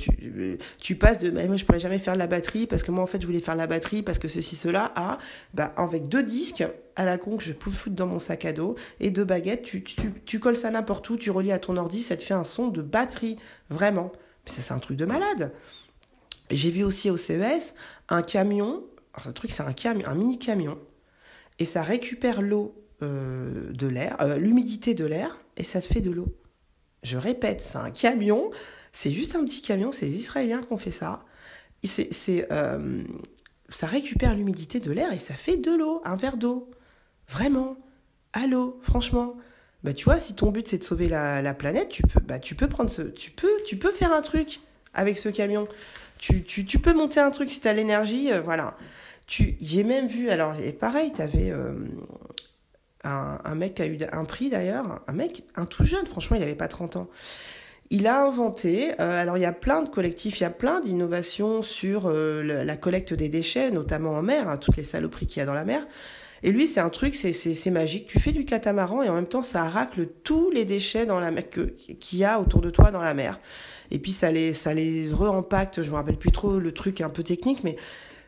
tu, 0.79 0.95
passes 0.95 1.17
de 1.17 1.31
bah, 1.31 1.45
moi 1.47 1.57
je 1.57 1.65
pourrais 1.65 1.79
jamais 1.79 1.97
faire 1.97 2.13
de 2.13 2.19
la 2.19 2.27
batterie 2.27 2.67
parce 2.67 2.83
que 2.83 2.91
moi 2.91 3.03
en 3.03 3.07
fait 3.07 3.19
je 3.19 3.25
voulais 3.25 3.39
faire 3.39 3.55
de 3.55 3.59
la 3.59 3.65
batterie 3.65 4.03
parce 4.03 4.19
que 4.19 4.27
ceci 4.27 4.55
cela 4.55 4.91
à 4.95 5.17
bah 5.55 5.73
avec 5.75 6.07
deux 6.07 6.21
disques 6.21 6.63
à 6.95 7.03
la 7.03 7.17
con 7.17 7.37
que 7.37 7.43
je 7.43 7.51
peux 7.51 7.71
foutre 7.71 7.95
dans 7.95 8.05
mon 8.05 8.19
sac 8.19 8.45
à 8.45 8.53
dos 8.53 8.75
et 8.99 9.09
deux 9.09 9.23
baguettes, 9.23 9.63
tu, 9.63 9.83
tu, 9.83 10.13
tu 10.23 10.39
colles 10.39 10.55
ça 10.55 10.69
n'importe 10.69 11.09
où, 11.09 11.17
tu 11.17 11.31
relis 11.31 11.51
à 11.51 11.57
ton 11.57 11.77
ordi, 11.77 12.03
ça 12.03 12.15
te 12.15 12.21
fait 12.21 12.35
un 12.35 12.43
son 12.43 12.67
de 12.67 12.83
batterie, 12.83 13.37
vraiment. 13.71 14.11
Ça 14.45 14.61
c'est 14.61 14.73
un 14.73 14.79
truc 14.79 14.97
de 14.97 15.05
malade. 15.05 15.51
J'ai 16.51 16.69
vu 16.69 16.83
aussi 16.83 17.09
au 17.09 17.17
CES 17.17 17.73
un 18.09 18.21
camion, 18.21 18.83
le 19.25 19.33
truc 19.33 19.49
c'est 19.49 19.63
un 19.63 19.73
un 20.05 20.15
mini 20.15 20.37
camion 20.37 20.77
et 21.57 21.65
ça 21.65 21.81
récupère 21.81 22.41
l'eau 22.41 22.75
euh, 23.01 23.71
de 23.71 23.87
l'air, 23.87 24.17
euh, 24.21 24.37
l'humidité 24.37 24.93
de 24.93 25.05
l'air 25.05 25.39
et 25.57 25.63
ça 25.63 25.81
te 25.81 25.87
fait 25.87 26.01
de 26.01 26.11
l'eau. 26.11 26.27
Je 27.03 27.17
répète, 27.17 27.61
c'est 27.61 27.77
un 27.77 27.91
camion, 27.91 28.51
c'est 28.91 29.11
juste 29.11 29.35
un 29.35 29.43
petit 29.43 29.61
camion, 29.61 29.91
c'est 29.91 30.05
les 30.05 30.17
Israéliens 30.17 30.61
qui 30.61 30.73
ont 30.73 30.77
fait 30.77 30.91
ça. 30.91 31.23
C'est, 31.83 32.47
euh, 32.51 33.03
ça 33.69 33.87
récupère 33.87 34.35
l'humidité 34.35 34.79
de 34.79 34.91
l'air 34.91 35.11
et 35.11 35.19
ça 35.19 35.33
fait 35.33 35.57
de 35.57 35.71
l'eau, 35.71 36.01
un 36.05 36.15
verre 36.15 36.37
d'eau. 36.37 36.69
Vraiment, 37.27 37.77
à 38.33 38.45
l'eau, 38.45 38.79
franchement. 38.83 39.35
Bah, 39.83 39.93
tu 39.93 40.05
vois, 40.05 40.19
si 40.19 40.35
ton 40.35 40.51
but 40.51 40.67
c'est 40.67 40.77
de 40.77 40.83
sauver 40.83 41.09
la, 41.09 41.53
planète, 41.55 41.89
tu 41.89 42.03
peux, 42.03 42.19
bah, 42.19 42.37
tu 42.37 42.53
peux 42.53 42.67
prendre 42.67 42.89
ce, 42.89 43.01
tu 43.01 43.31
peux, 43.31 43.51
tu 43.65 43.77
peux 43.77 43.91
faire 43.91 44.13
un 44.13 44.21
truc 44.21 44.59
avec 44.93 45.17
ce 45.17 45.29
camion. 45.29 45.67
Tu, 46.19 46.43
tu, 46.43 46.65
tu 46.65 46.77
peux 46.77 46.93
monter 46.93 47.19
un 47.19 47.31
truc 47.31 47.49
si 47.49 47.61
tu 47.61 47.67
as 47.67 47.73
l'énergie, 47.73 48.31
euh, 48.31 48.41
voilà. 48.41 48.77
Tu, 49.25 49.55
j'ai 49.59 49.83
même 49.83 50.07
vu, 50.07 50.29
alors, 50.29 50.55
et 50.59 50.73
pareil, 50.73 51.11
tu 51.15 51.21
avais 51.21 51.49
euh, 51.49 51.73
un, 53.03 53.55
mec 53.55 53.75
qui 53.75 53.81
a 53.81 53.87
eu 53.87 53.97
un 54.11 54.25
prix 54.25 54.49
d'ailleurs, 54.49 55.01
un 55.07 55.13
mec, 55.13 55.43
un 55.55 55.65
tout 55.65 55.83
jeune, 55.83 56.05
franchement, 56.05 56.37
il 56.37 56.39
n'avait 56.39 56.55
pas 56.55 56.67
30 56.67 56.97
ans. 56.97 57.07
Il 57.89 58.07
a 58.07 58.23
inventé, 58.23 58.93
euh, 59.01 59.21
alors 59.21 59.37
il 59.37 59.41
y 59.41 59.45
a 59.45 59.51
plein 59.51 59.81
de 59.81 59.89
collectifs, 59.89 60.39
il 60.39 60.43
y 60.43 60.45
a 60.45 60.49
plein 60.51 60.79
d'innovations 60.79 61.61
sur 61.61 62.07
euh, 62.07 62.41
la 62.41 62.77
collecte 62.77 63.13
des 63.13 63.27
déchets, 63.27 63.69
notamment 63.69 64.11
en 64.11 64.21
mer, 64.21 64.47
hein, 64.47 64.57
toutes 64.57 64.77
les 64.77 64.83
saloperies 64.83 65.25
qu'il 65.25 65.39
y 65.39 65.43
a 65.43 65.45
dans 65.45 65.53
la 65.53 65.65
mer. 65.65 65.85
Et 66.43 66.51
lui, 66.51 66.67
c'est 66.67 66.79
un 66.79 66.89
truc, 66.89 67.15
c'est 67.15 67.69
magique. 67.69 68.07
Tu 68.07 68.19
fais 68.19 68.31
du 68.31 68.45
catamaran 68.45 69.03
et 69.03 69.09
en 69.09 69.13
même 69.13 69.27
temps, 69.27 69.43
ça 69.43 69.63
racle 69.65 70.07
tous 70.23 70.49
les 70.49 70.65
déchets 70.65 71.05
dans 71.05 71.19
la 71.19 71.31
qu'il 71.41 72.17
y 72.17 72.23
a 72.23 72.39
autour 72.39 72.61
de 72.61 72.71
toi 72.71 72.89
dans 72.89 73.01
la 73.01 73.13
mer. 73.13 73.39
Et 73.91 73.99
puis 73.99 74.11
ça 74.11 74.31
les, 74.31 74.53
ça 74.53 74.73
les 74.73 75.11
re-impacte. 75.11 75.83
Je 75.83 75.91
me 75.91 75.95
rappelle 75.95 76.17
plus 76.17 76.31
trop 76.31 76.57
le 76.57 76.71
truc 76.71 77.01
un 77.01 77.09
peu 77.09 77.21
technique, 77.21 77.63
mais 77.63 77.75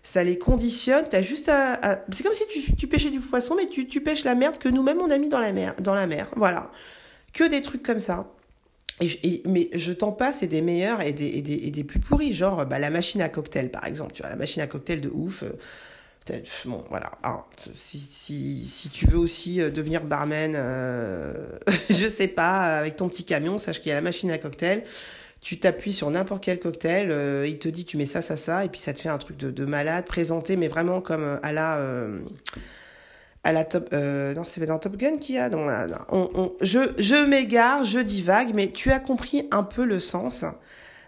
ça 0.04 0.24
les 0.24 0.38
conditionne. 0.38 1.06
T'as 1.10 1.22
juste 1.22 1.50
à, 1.50 2.04
c'est 2.12 2.24
comme 2.24 2.34
si 2.34 2.44
tu, 2.76 2.88
pêchais 2.88 3.10
du 3.10 3.20
poisson, 3.20 3.56
mais 3.56 3.68
tu, 3.68 4.02
pêches 4.02 4.26
la 4.26 4.36
merde 4.36 4.58
que 4.58 4.70
nous-mêmes 4.70 5.00
on 5.00 5.10
a 5.10 5.18
mis 5.18 5.30
dans 5.30 5.40
la 5.40 5.54
mer, 5.54 5.74
dans 5.80 5.96
la 5.96 6.06
mer. 6.06 6.30
Voilà, 6.36 6.70
que 7.32 7.46
des 7.46 7.62
trucs 7.62 7.82
comme 7.82 8.02
ça. 8.02 8.28
Et, 9.02 9.42
mais 9.46 9.70
je 9.74 9.92
t'en 9.92 10.12
passe 10.12 10.44
et 10.44 10.48
des 10.48 10.62
meilleurs 10.62 11.02
et 11.02 11.14
des, 11.14 11.26
et 11.26 11.42
des, 11.42 11.54
et 11.54 11.72
des 11.72 11.84
plus 11.84 12.00
pourris, 12.00 12.34
genre 12.34 12.64
bah, 12.66 12.78
la 12.78 12.92
machine 12.92 13.22
à 13.22 13.30
cocktail 13.30 13.72
par 13.72 13.86
exemple. 13.86 14.14
Tu 14.14 14.22
vois, 14.22 14.30
la 14.30 14.36
machine 14.36 14.62
à 14.62 14.68
cocktail 14.68 15.02
de 15.02 15.10
ouf. 15.10 15.44
Euh, 15.44 16.40
bon, 16.66 16.84
voilà. 16.90 17.12
Ah, 17.24 17.46
si, 17.74 17.98
si, 17.98 18.66
si, 18.66 18.90
tu 18.90 19.08
veux 19.08 19.18
aussi 19.18 19.62
euh, 19.62 19.72
devenir 19.72 20.04
barman, 20.04 20.54
euh, 20.56 21.34
je 21.90 22.08
sais 22.08 22.28
pas, 22.28 22.78
avec 22.78 22.98
ton 22.98 23.10
petit 23.10 23.24
camion, 23.24 23.58
sache 23.58 23.80
qu'il 23.80 23.90
y 23.90 23.92
a 23.92 23.96
la 23.96 24.02
machine 24.02 24.30
à 24.32 24.38
cocktail 24.38 24.84
tu 25.44 25.60
t'appuies 25.60 25.92
sur 25.92 26.10
n'importe 26.10 26.42
quel 26.42 26.58
cocktail, 26.58 27.12
euh, 27.12 27.46
il 27.46 27.60
te 27.60 27.68
dit 27.68 27.84
tu 27.84 27.98
mets 27.98 28.06
ça, 28.06 28.22
ça, 28.22 28.38
ça, 28.38 28.64
et 28.64 28.70
puis 28.70 28.80
ça 28.80 28.94
te 28.94 29.00
fait 29.00 29.10
un 29.10 29.18
truc 29.18 29.36
de, 29.36 29.66
malade, 29.66 30.06
présenté, 30.06 30.56
mais 30.56 30.70
vraiment 30.70 31.02
comme 31.02 31.24
euh, 31.24 31.38
à 31.44 31.52
la... 31.52 31.78
Euh, 31.78 32.18
à 33.46 33.52
la 33.52 33.66
top... 33.66 33.92
non, 33.92 34.46
c'est 34.46 34.66
dans 34.66 34.80
Top 34.80 34.96
Gun 34.96 35.18
qu'il 35.18 35.36
y 35.36 35.38
a... 35.38 35.50
Donc, 35.50 35.70
on, 36.14 36.54
je, 36.62 36.94
je 36.98 37.26
m'égare, 37.26 37.84
je 37.84 38.00
divague, 38.00 38.56
mais 38.56 38.70
tu 38.70 38.90
as 38.90 39.02
compris 39.02 39.50
un 39.52 39.64
peu 39.64 39.84
le 39.84 40.00
sens. 40.00 40.46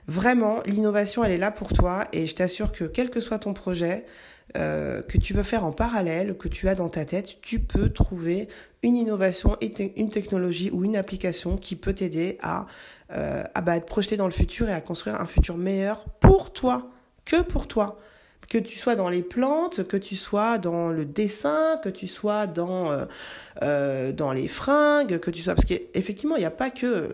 Vraiment, 0.07 0.61
l'innovation, 0.65 1.23
elle 1.23 1.31
est 1.31 1.37
là 1.37 1.49
pour 1.49 1.71
toi, 1.71 2.09
et 2.11 2.27
je 2.27 2.35
t'assure 2.35 2.73
que 2.73 2.83
quel 2.83 3.09
que 3.09 3.21
soit 3.21 3.39
ton 3.39 3.53
projet, 3.53 4.05
que 4.53 5.17
tu 5.17 5.33
veux 5.33 5.43
faire 5.43 5.63
en 5.63 5.71
parallèle, 5.71 6.35
que 6.35 6.49
tu 6.49 6.67
as 6.67 6.75
dans 6.75 6.89
ta 6.89 7.05
tête, 7.05 7.39
tu 7.41 7.61
peux 7.61 7.87
trouver 7.87 8.49
une 8.83 8.97
innovation, 8.97 9.55
une 9.95 10.09
technologie 10.09 10.71
ou 10.73 10.83
une 10.83 10.97
application 10.97 11.55
qui 11.55 11.77
peut 11.77 11.93
t'aider 11.93 12.37
à 12.41 12.67
euh, 13.11 13.43
à 13.53 13.61
bah, 13.61 13.77
être 13.77 13.85
projeté 13.85 14.17
dans 14.17 14.25
le 14.25 14.31
futur 14.31 14.67
et 14.67 14.73
à 14.73 14.81
construire 14.81 15.21
un 15.21 15.27
futur 15.27 15.57
meilleur 15.57 16.05
pour 16.19 16.53
toi, 16.53 16.89
que 17.23 17.41
pour 17.41 17.67
toi. 17.67 17.99
Que 18.49 18.57
tu 18.57 18.77
sois 18.77 18.95
dans 18.95 19.09
les 19.09 19.21
plantes, 19.21 19.87
que 19.87 19.97
tu 19.97 20.15
sois 20.15 20.57
dans 20.57 20.89
le 20.89 21.05
dessin, 21.05 21.79
que 21.83 21.89
tu 21.89 22.07
sois 22.07 22.47
dans, 22.47 22.91
euh, 22.91 23.05
euh, 23.61 24.11
dans 24.11 24.31
les 24.31 24.47
fringues, 24.47 25.19
que 25.19 25.31
tu 25.31 25.41
sois... 25.41 25.55
Parce 25.55 25.65
qu'effectivement, 25.65 26.35
il 26.35 26.39
n'y 26.39 26.45
a 26.45 26.51
pas 26.51 26.71
que... 26.71 27.13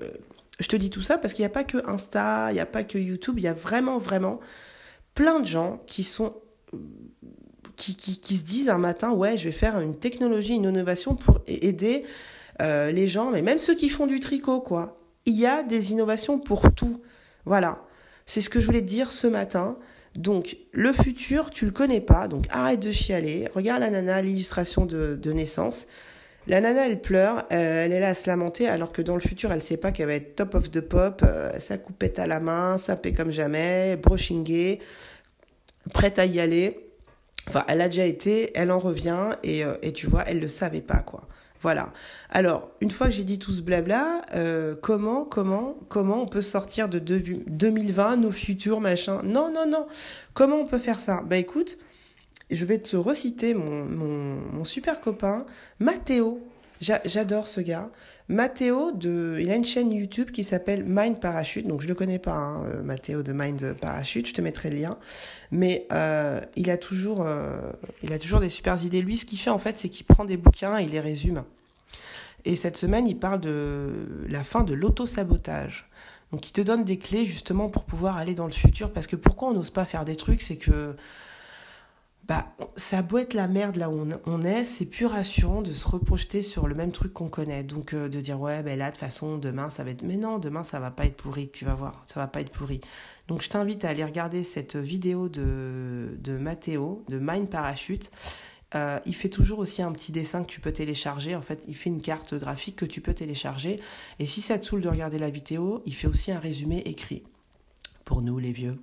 Je 0.60 0.68
te 0.68 0.76
dis 0.76 0.90
tout 0.90 1.02
ça 1.02 1.18
parce 1.18 1.34
qu'il 1.34 1.42
n'y 1.44 1.48
a 1.48 1.54
pas 1.54 1.64
que 1.64 1.78
Insta, 1.90 2.52
il 2.52 2.56
n'y 2.56 2.60
a 2.60 2.66
pas 2.66 2.84
que 2.84 2.98
YouTube, 2.98 3.36
il 3.38 3.44
y 3.44 3.48
a 3.48 3.54
vraiment, 3.54 3.98
vraiment 3.98 4.40
plein 5.14 5.40
de 5.40 5.48
gens 5.48 5.82
qui 5.88 6.04
sont... 6.04 6.36
Qui, 7.78 7.96
qui, 7.96 8.20
qui 8.20 8.38
se 8.38 8.44
disent 8.44 8.70
un 8.70 8.78
matin, 8.78 9.12
ouais, 9.12 9.38
je 9.38 9.46
vais 9.46 9.54
faire 9.54 9.80
une 9.80 9.98
technologie, 9.98 10.56
une 10.56 10.66
innovation 10.66 11.16
pour 11.16 11.40
aider 11.48 12.04
les 12.60 13.08
gens, 13.08 13.32
mais 13.32 13.42
même 13.42 13.58
ceux 13.58 13.74
qui 13.74 13.90
font 13.90 14.06
du 14.06 14.20
tricot, 14.20 14.62
quoi 14.62 15.01
il 15.26 15.38
y 15.38 15.46
a 15.46 15.64
des 15.64 15.92
innovations 15.92 16.40
pour 16.40 16.74
tout. 16.74 17.02
Voilà. 17.46 17.80
C'est 18.26 18.42
ce 18.42 18.50
que 18.50 18.60
je 18.60 18.66
voulais 18.66 18.82
dire 18.82 19.12
ce 19.12 19.28
matin. 19.28 19.78
Donc, 20.16 20.58
le 20.74 20.92
futur, 20.92 21.50
tu 21.52 21.66
le 21.66 21.72
connais 21.72 22.02
pas, 22.02 22.28
donc 22.28 22.46
arrête 22.50 22.80
de 22.80 22.92
chialer. 22.92 23.48
Regarde 23.54 23.82
la 23.82 23.90
nana, 23.90 24.22
l'illustration 24.22 24.86
de, 24.86 25.32
naissance. 25.32 25.88
La 26.48 26.60
nana, 26.60 26.88
elle 26.88 27.00
pleure, 27.00 27.46
euh, 27.52 27.86
elle 27.86 27.94
est 27.94 28.00
là 28.00 28.10
à 28.10 28.14
se 28.14 28.28
lamenter, 28.28 28.68
alors 28.68 28.92
que 28.92 29.02
dans 29.02 29.16
le 29.16 29.22
futur, 29.22 29.52
elle 29.52 29.62
sait 29.62 29.78
pas 29.78 29.92
qu'elle 29.92 30.08
va 30.08 30.16
être 30.16 30.36
top 30.36 30.56
of 30.56 30.72
the 30.72 30.82
pop, 30.82 31.24
euh, 31.24 31.52
sa 31.60 31.78
coupette 31.78 32.20
à 32.20 32.28
la 32.28 32.40
main, 32.40 32.78
sapée 32.78 33.14
comme 33.14 33.32
jamais, 33.32 33.96
brushingée, 33.96 34.80
prête 35.94 36.20
à 36.20 36.26
y 36.26 36.40
aller. 36.40 36.92
Enfin, 37.48 37.64
elle 37.68 37.82
a 37.82 37.88
déjà 37.88 38.06
été, 38.06 38.52
elle 38.56 38.72
en 38.72 38.80
revient, 38.80 39.30
et, 39.44 39.64
euh, 39.64 39.76
tu 39.94 40.08
vois, 40.08 40.24
elle 40.28 40.40
le 40.40 40.48
savait 40.48 40.82
pas, 40.82 41.00
quoi. 41.00 41.28
Voilà. 41.62 41.94
Alors, 42.30 42.72
une 42.82 42.90
fois 42.90 43.08
que 43.08 43.14
j'ai 43.14 43.24
dit 43.24 43.38
tout 43.38 43.52
ce 43.52 43.62
blabla, 43.62 44.24
euh, 44.34 44.76
comment, 44.82 45.26
comment, 45.26 45.76
comment 45.90 46.24
on 46.24 46.26
peut 46.26 46.42
sortir 46.42 46.90
de 46.90 46.98
2020, 47.00 48.18
nos 48.18 48.32
futurs, 48.32 48.82
machin 48.82 49.22
Non, 49.24 49.52
non, 49.52 49.68
non. 49.68 49.88
Comment 50.34 50.58
on 50.58 50.66
peut 50.66 50.80
faire 50.80 51.00
ça? 51.00 51.22
Bah 51.24 51.38
écoute, 51.38 51.78
je 52.50 52.66
vais 52.66 52.80
te 52.80 52.96
reciter 52.96 53.54
mon, 53.54 53.86
mon, 53.86 54.66
super 54.66 55.02
copain, 55.02 55.46
Mathéo. 55.80 56.42
J'adore 56.80 57.48
ce 57.48 57.62
gars. 57.62 57.92
Mathéo, 58.32 58.94
de, 58.94 59.38
il 59.42 59.52
a 59.52 59.56
une 59.56 59.66
chaîne 59.66 59.92
YouTube 59.92 60.32
qui 60.32 60.46
s'appelle 60.46 60.86
Mind 60.88 61.20
Parachute. 61.20 61.68
Donc 61.68 61.82
je 61.82 61.88
le 61.90 61.96
connais 61.96 62.18
pas, 62.18 62.32
hein, 62.32 62.64
euh, 62.66 62.82
Mathéo 62.82 63.24
de 63.24 63.34
Mind 63.34 63.74
Parachute. 63.74 64.26
Je 64.26 64.34
te 64.34 64.40
mettrai 64.40 64.70
le 64.70 64.78
lien. 64.78 64.98
Mais 65.52 65.86
euh, 65.92 66.40
il 66.56 66.72
a 66.72 66.78
toujours, 66.78 67.24
euh, 67.26 67.60
il 68.04 68.14
a 68.14 68.20
toujours 68.20 68.40
des 68.40 68.48
super 68.48 68.82
idées. 68.86 69.02
Lui, 69.02 69.18
ce 69.18 69.26
qu'il 69.26 69.38
fait 69.38 69.50
en 69.50 69.60
fait, 69.60 69.78
c'est 69.78 69.90
qu'il 69.90 70.06
prend 70.06 70.24
des 70.24 70.38
bouquins 70.38 70.80
et 70.80 70.84
il 70.84 70.92
les 70.92 71.02
résume. 71.02 71.44
Et 72.46 72.56
cette 72.56 72.78
semaine, 72.78 73.06
il 73.06 73.20
parle 73.20 73.42
de 73.42 74.08
la 74.30 74.46
fin 74.46 74.64
de 74.64 74.74
l'auto-sabotage. 74.74 75.90
Donc 76.32 76.48
il 76.48 76.54
te 76.54 76.62
donne 76.62 76.86
des 76.86 76.98
clés 76.98 77.26
justement 77.26 77.68
pour 77.68 77.84
pouvoir 77.84 78.16
aller 78.16 78.34
dans 78.34 78.46
le 78.46 78.54
futur. 78.54 78.94
Parce 78.94 79.08
que 79.08 79.18
pourquoi 79.18 79.50
on 79.50 79.54
n'ose 79.54 79.72
pas 79.72 79.84
faire 79.84 80.06
des 80.06 80.16
trucs, 80.16 80.42
c'est 80.42 80.56
que 80.56 80.96
bah, 82.32 82.46
ça 82.78 83.00
a 83.00 83.02
beau 83.02 83.18
être 83.18 83.34
la 83.34 83.50
merde 83.50 83.76
là 83.76 83.90
où 83.90 84.08
on, 84.26 84.44
est, 84.46 84.64
c'est 84.64 84.86
plus 84.86 85.06
rassurant 85.06 85.62
de 85.62 85.74
se 85.74 85.86
reprojeter 85.86 86.44
sur 86.44 86.66
le 86.66 86.76
même 86.76 86.94
truc 86.94 87.12
qu'on 87.12 87.28
connaît. 87.28 87.66
Donc 87.66 87.94
euh, 87.94 88.08
de 88.08 88.22
dire 88.22 88.40
ouais, 88.40 88.64
ben 88.64 88.80
là, 88.80 88.86
de 88.86 88.92
toute 88.92 89.02
façon, 89.02 89.38
demain, 89.38 89.70
ça 89.70 89.84
va 89.84 89.90
être... 89.90 90.02
Mais 90.04 90.16
non, 90.16 90.40
demain, 90.40 90.64
ça 90.64 90.80
va 90.80 90.92
pas 90.92 91.06
être 91.06 91.18
pourri, 91.18 91.50
tu 91.52 91.66
vas 91.66 91.74
voir, 91.74 92.06
ça 92.08 92.22
va 92.22 92.28
pas 92.28 92.40
être 92.40 92.52
pourri. 92.52 92.80
Donc 93.28 93.42
je 93.42 93.50
t'invite 93.50 93.84
à 93.84 93.90
aller 93.90 94.06
regarder 94.06 94.46
cette 94.46 94.78
vidéo 94.78 95.28
de, 95.28 96.18
de 96.22 96.38
Mathéo, 96.38 97.04
de 97.10 97.20
Mind 97.20 97.50
Parachute. 97.50 98.12
Euh, 98.76 99.02
il 99.06 99.14
fait 99.14 99.28
toujours 99.28 99.60
aussi 99.60 99.82
un 99.82 99.92
petit 99.92 100.14
dessin 100.14 100.42
que 100.46 100.50
tu 100.50 100.62
peux 100.62 100.72
télécharger. 100.72 101.36
En 101.36 101.42
fait, 101.42 101.66
il 101.68 101.76
fait 101.76 101.90
une 101.90 102.02
carte 102.02 102.34
graphique 102.36 102.78
que 102.78 102.86
tu 102.86 103.02
peux 103.02 103.14
télécharger. 103.14 103.82
Et 104.20 104.26
si 104.26 104.40
ça 104.40 104.58
te 104.58 104.64
saoule 104.64 104.80
de 104.80 104.88
regarder 104.88 105.20
la 105.20 105.32
vidéo, 105.32 105.84
il 105.86 105.94
fait 105.94 106.08
aussi 106.08 106.32
un 106.32 106.40
résumé 106.40 106.78
écrit. 106.86 107.24
Pour 108.06 108.22
nous, 108.22 108.40
les 108.40 108.54
vieux. 108.54 108.78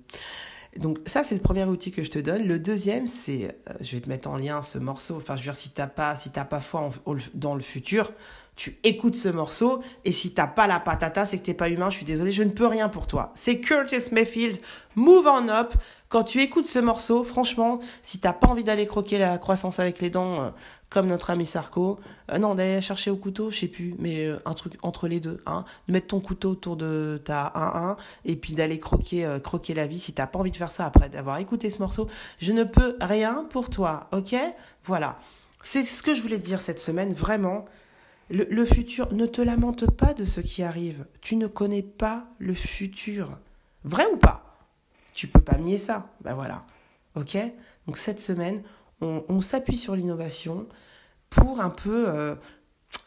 Donc 0.77 0.99
ça, 1.05 1.23
c'est 1.23 1.35
le 1.35 1.41
premier 1.41 1.63
outil 1.63 1.91
que 1.91 2.03
je 2.03 2.11
te 2.11 2.19
donne. 2.19 2.45
Le 2.45 2.59
deuxième, 2.59 3.07
c'est, 3.07 3.57
euh, 3.69 3.73
je 3.81 3.95
vais 3.95 4.01
te 4.01 4.09
mettre 4.09 4.29
en 4.29 4.37
lien 4.37 4.61
ce 4.61 4.77
morceau. 4.77 5.17
Enfin, 5.17 5.35
je 5.35 5.41
veux 5.41 5.45
dire, 5.45 5.55
si 5.55 5.71
t'as 5.71 5.87
pas, 5.87 6.15
si 6.15 6.31
t'as 6.31 6.45
pas 6.45 6.59
foi 6.59 6.89
dans 7.33 7.55
le 7.55 7.61
futur, 7.61 8.11
tu 8.55 8.77
écoutes 8.83 9.15
ce 9.15 9.29
morceau 9.29 9.81
et 10.03 10.11
si 10.11 10.33
t'as 10.33 10.45
pas 10.45 10.67
la 10.67 10.81
patata, 10.81 11.25
c'est 11.25 11.37
que 11.37 11.45
t'es 11.45 11.53
pas 11.53 11.69
humain. 11.69 11.89
Je 11.89 11.95
suis 11.97 12.05
désolée, 12.05 12.31
je 12.31 12.43
ne 12.43 12.49
peux 12.49 12.67
rien 12.67 12.89
pour 12.89 13.07
toi. 13.07 13.31
C'est 13.33 13.61
Curtis 13.61 14.11
Mayfield, 14.11 14.59
Move 14.95 15.27
on 15.27 15.47
Up. 15.47 15.73
Quand 16.09 16.23
tu 16.23 16.41
écoutes 16.41 16.67
ce 16.67 16.79
morceau, 16.79 17.23
franchement, 17.23 17.79
si 18.01 18.19
t'as 18.19 18.33
pas 18.33 18.47
envie 18.47 18.63
d'aller 18.63 18.85
croquer 18.85 19.17
la 19.17 19.37
croissance 19.37 19.79
avec 19.79 19.99
les 19.99 20.09
dents, 20.09 20.41
euh, 20.41 20.49
comme 20.89 21.07
notre 21.07 21.29
ami 21.29 21.45
Sarko, 21.45 21.99
euh, 22.31 22.37
non, 22.37 22.55
d'aller 22.55 22.81
chercher 22.81 23.11
au 23.11 23.17
couteau, 23.17 23.51
je 23.51 23.59
sais 23.59 23.67
plus, 23.67 23.93
mais 23.99 24.25
euh, 24.25 24.39
un 24.45 24.53
truc 24.53 24.73
entre 24.81 25.07
les 25.07 25.19
deux, 25.19 25.41
hein, 25.45 25.65
de 25.87 25.93
mettre 25.93 26.07
ton 26.07 26.19
couteau 26.19 26.51
autour 26.51 26.75
de 26.77 27.21
ta 27.23 27.51
1-1 27.55 27.97
et 28.25 28.35
puis 28.35 28.53
d'aller 28.53 28.79
croquer, 28.79 29.37
croquer 29.43 29.73
la 29.73 29.87
vie. 29.87 29.99
Si 29.99 30.13
t'as 30.13 30.27
pas 30.27 30.39
envie 30.39 30.51
de 30.51 30.57
faire 30.57 30.71
ça 30.71 30.85
après 30.85 31.09
d'avoir 31.09 31.37
écouté 31.37 31.69
ce 31.69 31.79
morceau, 31.79 32.07
je 32.39 32.53
ne 32.53 32.63
peux 32.63 32.97
rien 33.01 33.45
pour 33.49 33.69
toi, 33.69 34.07
ok? 34.11 34.35
Voilà. 34.83 35.19
C'est 35.63 35.83
ce 35.83 36.01
que 36.01 36.13
je 36.13 36.21
voulais 36.21 36.39
dire 36.39 36.61
cette 36.61 36.79
semaine, 36.79 37.13
vraiment. 37.13 37.65
Le, 38.31 38.63
futur, 38.63 39.11
ne 39.11 39.25
te 39.25 39.41
lamente 39.41 39.89
pas 39.89 40.13
de 40.13 40.23
ce 40.23 40.39
qui 40.39 40.61
arrive. 40.61 41.07
Tu 41.19 41.35
ne 41.35 41.47
connais 41.47 41.81
pas 41.81 42.27
le 42.37 42.53
futur. 42.53 43.39
Vrai 43.83 44.05
ou 44.13 44.17
pas? 44.17 44.55
Tu 45.13 45.27
peux 45.27 45.41
pas 45.41 45.57
nier 45.57 45.79
ça. 45.79 46.09
Ben 46.21 46.35
voilà. 46.35 46.63
Ok? 47.15 47.37
Donc 47.87 47.97
cette 47.97 48.19
semaine, 48.19 48.61
on, 49.01 49.41
s'appuie 49.41 49.77
sur 49.77 49.95
l'innovation 49.95 50.67
pour 51.29 51.61
un 51.61 51.69
peu, 51.69 52.09
euh, 52.09 52.35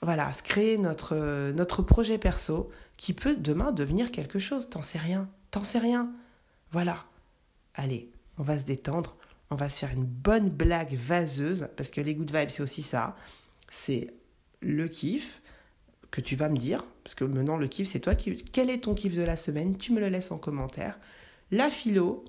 se 0.03 0.43
créer 0.43 0.79
notre, 0.79 1.51
notre 1.53 1.83
projet 1.83 2.19
perso 2.19 2.71
qui 2.97 3.13
peut 3.13 3.37
demain 3.37 3.73
devenir 3.73 4.11
quelque 4.11 4.39
chose. 4.39 4.71
T'en 4.71 4.83
sais 4.83 4.99
rien. 4.99 5.29
T'en 5.51 5.65
sais 5.65 5.79
rien. 5.79 6.13
Voilà. 6.71 7.05
Allez, 7.75 8.11
on 8.39 8.43
va 8.43 8.59
se 8.59 8.65
détendre. 8.65 9.17
On 9.51 9.55
va 9.55 9.69
se 9.69 9.81
faire 9.81 9.93
une 9.93 10.05
bonne 10.05 10.49
blague 10.49 10.95
vaseuse 10.95 11.69
parce 11.77 11.91
que 11.91 12.01
les 12.01 12.15
good 12.15 12.35
vibes, 12.35 12.49
c'est 12.49 12.63
aussi 12.63 12.83
ça. 12.83 13.17
C'est 13.69 14.15
le 14.61 14.89
kiff 14.89 15.43
que 16.11 16.21
tu 16.21 16.37
vas 16.37 16.49
me 16.49 16.57
dire, 16.57 16.85
parce 17.05 17.15
que 17.15 17.25
maintenant 17.25 17.57
le 17.57 17.67
kiff 17.67 17.89
c'est 17.89 18.01
toi 18.01 18.15
qui... 18.15 18.37
Quel 18.37 18.71
est 18.71 18.85
ton 18.85 18.95
kiff 18.95 19.15
de 19.15 19.23
la 19.23 19.37
semaine? 19.37 19.77
Tu 19.77 19.93
me 19.93 20.01
le 20.01 20.09
laisses 20.09 20.31
en 20.31 20.39
commentaire. 20.39 20.99
La 21.51 21.71
philo 21.71 22.25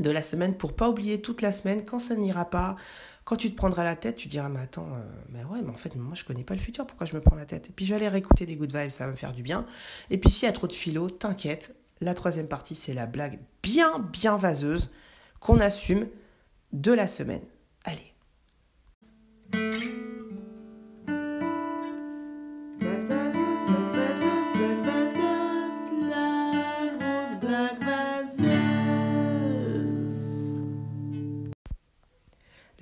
de 0.00 0.10
la 0.10 0.22
semaine 0.22 0.54
pour 0.54 0.74
pas 0.74 0.88
oublier 0.88 1.20
toute 1.20 1.42
la 1.42 1.52
semaine 1.52 1.84
quand 1.84 1.98
ça 1.98 2.14
n'ira 2.14 2.48
pas. 2.48 2.76
Quand 3.24 3.36
tu 3.36 3.50
te 3.50 3.56
prendras 3.56 3.84
la 3.84 3.96
tête, 3.96 4.16
tu 4.16 4.28
diras 4.28 4.48
mais 4.48 4.60
attends, 4.60 4.88
euh, 4.94 5.02
mais 5.28 5.44
ouais, 5.44 5.62
mais 5.62 5.70
en 5.70 5.76
fait 5.76 5.94
moi 5.94 6.14
je 6.14 6.24
connais 6.24 6.42
pas 6.42 6.54
le 6.54 6.60
futur, 6.60 6.86
pourquoi 6.86 7.06
je 7.06 7.14
me 7.14 7.20
prends 7.20 7.36
la 7.36 7.46
tête? 7.46 7.68
Et 7.68 7.72
puis 7.72 7.84
je 7.84 7.90
vais 7.90 7.96
aller 7.96 8.08
réécouter 8.08 8.46
des 8.46 8.56
good 8.56 8.74
vibes, 8.74 8.90
ça 8.90 9.06
va 9.06 9.12
me 9.12 9.16
faire 9.16 9.32
du 9.32 9.42
bien. 9.42 9.66
Et 10.10 10.18
puis 10.18 10.30
s'il 10.30 10.46
y 10.46 10.48
a 10.48 10.52
trop 10.52 10.66
de 10.66 10.72
philo, 10.72 11.10
t'inquiète, 11.10 11.74
la 12.00 12.14
troisième 12.14 12.48
partie 12.48 12.74
c'est 12.74 12.94
la 12.94 13.06
blague 13.06 13.38
bien 13.62 13.98
bien 13.98 14.36
vaseuse 14.36 14.90
qu'on 15.38 15.60
assume 15.60 16.08
de 16.72 16.92
la 16.92 17.06
semaine. 17.06 17.42
Allez. 17.84 18.14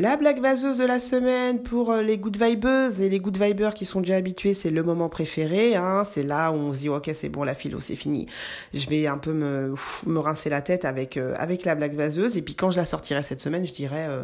La 0.00 0.16
blague 0.16 0.40
vaseuse 0.40 0.78
de 0.78 0.84
la 0.84 1.00
semaine 1.00 1.60
pour 1.60 1.90
euh, 1.90 2.02
les 2.02 2.18
good 2.18 2.40
vibeuses 2.40 3.00
et 3.00 3.08
les 3.08 3.18
good 3.18 3.36
vibers 3.36 3.74
qui 3.74 3.84
sont 3.84 4.00
déjà 4.00 4.14
habitués, 4.14 4.54
c'est 4.54 4.70
le 4.70 4.84
moment 4.84 5.08
préféré. 5.08 5.74
Hein. 5.74 6.04
C'est 6.04 6.22
là 6.22 6.52
où 6.52 6.54
on 6.54 6.72
se 6.72 6.78
dit 6.78 6.88
ok 6.88 7.10
c'est 7.14 7.28
bon 7.28 7.42
la 7.42 7.56
philo 7.56 7.80
c'est 7.80 7.96
fini. 7.96 8.26
Je 8.72 8.88
vais 8.88 9.08
un 9.08 9.18
peu 9.18 9.32
me, 9.32 9.74
me 10.06 10.18
rincer 10.20 10.50
la 10.50 10.62
tête 10.62 10.84
avec 10.84 11.16
euh, 11.16 11.34
avec 11.36 11.64
la 11.64 11.74
blague 11.74 11.96
vaseuse 11.96 12.36
et 12.36 12.42
puis 12.42 12.54
quand 12.54 12.70
je 12.70 12.76
la 12.76 12.84
sortirai 12.84 13.24
cette 13.24 13.40
semaine, 13.40 13.66
je 13.66 13.72
dirais 13.72 14.06
euh, 14.08 14.22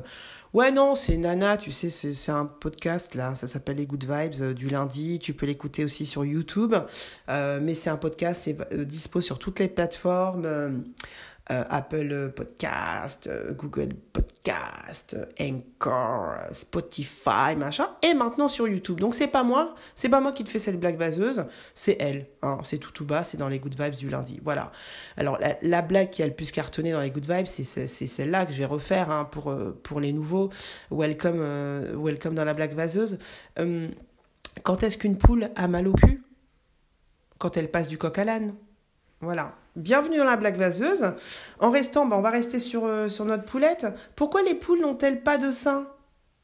ouais 0.53 0.71
non 0.71 0.95
c'est 0.95 1.17
Nana, 1.17 1.57
tu 1.57 1.73
sais 1.73 1.91
c'est 1.91 2.31
un 2.31 2.45
podcast 2.45 3.17
là, 3.17 3.35
ça 3.35 3.49
s'appelle 3.49 3.79
les 3.79 3.87
good 3.87 4.05
vibes 4.09 4.53
du 4.55 4.69
lundi. 4.69 5.19
Tu 5.19 5.35
peux 5.35 5.47
l'écouter 5.47 5.85
aussi 5.85 6.07
sur 6.07 6.25
YouTube, 6.25 6.77
mais 7.27 7.75
c'est 7.75 7.91
un 7.91 7.97
podcast, 7.97 8.43
c'est 8.45 8.87
dispo 8.87 9.21
sur 9.21 9.41
toutes 9.41 9.59
les 9.59 9.67
plateformes. 9.67 10.85
Euh, 11.51 11.63
Apple 11.69 12.33
Podcast, 12.35 13.27
euh, 13.27 13.53
Google 13.53 13.91
Podcast, 14.15 15.15
Anchor, 15.39 16.37
Spotify, 16.53 17.55
machin, 17.55 17.87
et 18.01 18.15
maintenant 18.15 18.49
sur 18.49 18.67
YouTube. 18.67 18.99
Donc 18.99 19.15
c'est 19.15 19.29
pas 19.29 19.43
moi, 19.43 19.75
c'est 19.95 20.09
pas 20.09 20.21
moi 20.21 20.33
qui 20.33 20.43
te 20.43 20.49
fais 20.49 20.59
cette 20.59 20.81
blague 20.81 20.97
vaseuse, 20.97 21.45
c'est 21.75 21.99
elle. 22.01 22.29
Hein, 22.41 22.61
c'est 22.63 22.79
tout 22.79 22.93
tout 22.93 23.05
bas, 23.05 23.25
c'est 23.25 23.37
dans 23.37 23.49
les 23.49 23.59
Good 23.59 23.79
Vibes 23.79 23.95
du 23.95 24.09
lundi. 24.09 24.41
Voilà. 24.43 24.73
Alors 25.19 25.39
la, 25.61 25.83
blague 25.83 26.09
qui 26.09 26.23
a 26.23 26.27
le 26.27 26.33
plus 26.33 26.51
cartonné 26.51 26.93
dans 26.93 27.03
les 27.03 27.11
Good 27.11 27.31
Vibes, 27.31 27.47
c'est 27.47 27.87
celle-là 27.87 28.47
que 28.47 28.53
je 28.53 28.59
vais 28.59 28.65
refaire 28.65 29.11
hein, 29.11 29.27
pour, 29.27 29.51
euh, 29.51 29.79
pour 29.83 30.01
les 30.01 30.15
nouveaux. 30.15 30.49
Welcome, 30.91 31.43
welcome 31.95 32.35
dans 32.35 32.47
la 32.47 32.55
blague 32.55 32.73
vaseuse. 32.73 33.19
quand 34.63 34.83
est-ce 34.83 34.97
qu'une 34.97 35.19
poule 35.19 35.51
a 35.57 35.69
mal 35.69 35.89
au 35.89 35.93
cul? 35.93 36.23
Quand 37.37 37.59
elle 37.59 37.71
passe 37.71 37.89
du 37.89 37.99
coq 37.99 38.17
à 38.17 38.25
l'âne. 38.25 38.55
Voilà. 39.21 39.55
Bienvenue 39.77 40.19
dans 40.19 40.25
la 40.25 40.37
blague 40.37 40.57
vaseuse. 40.57 41.15
En 41.59 41.73
restant, 41.73 42.07
bah, 42.07 42.17
on 42.17 42.23
va 42.23 42.31
rester 42.31 42.61
sur, 42.61 42.85
euh, 42.85 43.09
notre 43.25 43.45
poulette. 43.45 43.87
Pourquoi 44.15 44.43
les 44.43 44.55
poules 44.55 44.81
n'ont-elles 44.81 45.23
pas 45.23 45.37
de 45.37 45.51
sein? 45.51 45.89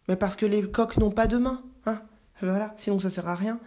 Mais 0.08 0.16
Parce 0.16 0.34
que 0.34 0.46
les 0.46 0.68
coqs 0.68 0.96
n'ont 0.96 1.12
pas 1.12 1.28
de 1.28 1.38
main. 1.38 1.62
Hein 1.86 2.02
voilà, 2.42 2.74
sinon 2.76 2.98
ça 2.98 3.08
sert 3.08 3.28
à 3.28 3.36
rien. 3.36 3.60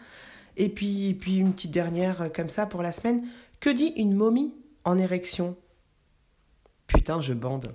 Et 0.58 0.68
puis, 0.68 1.14
puis 1.14 1.38
une 1.38 1.54
petite 1.54 1.72
dernière 1.72 2.24
euh, 2.24 2.28
comme 2.28 2.50
ça 2.50 2.66
pour 2.66 2.82
la 2.82 2.92
semaine. 2.92 3.26
Que 3.62 3.70
dit 3.70 3.94
une 3.96 4.14
momie 4.14 4.54
en 4.84 4.98
érection? 4.98 5.56
Putain, 6.88 7.22
je 7.22 7.34
bande. 7.34 7.74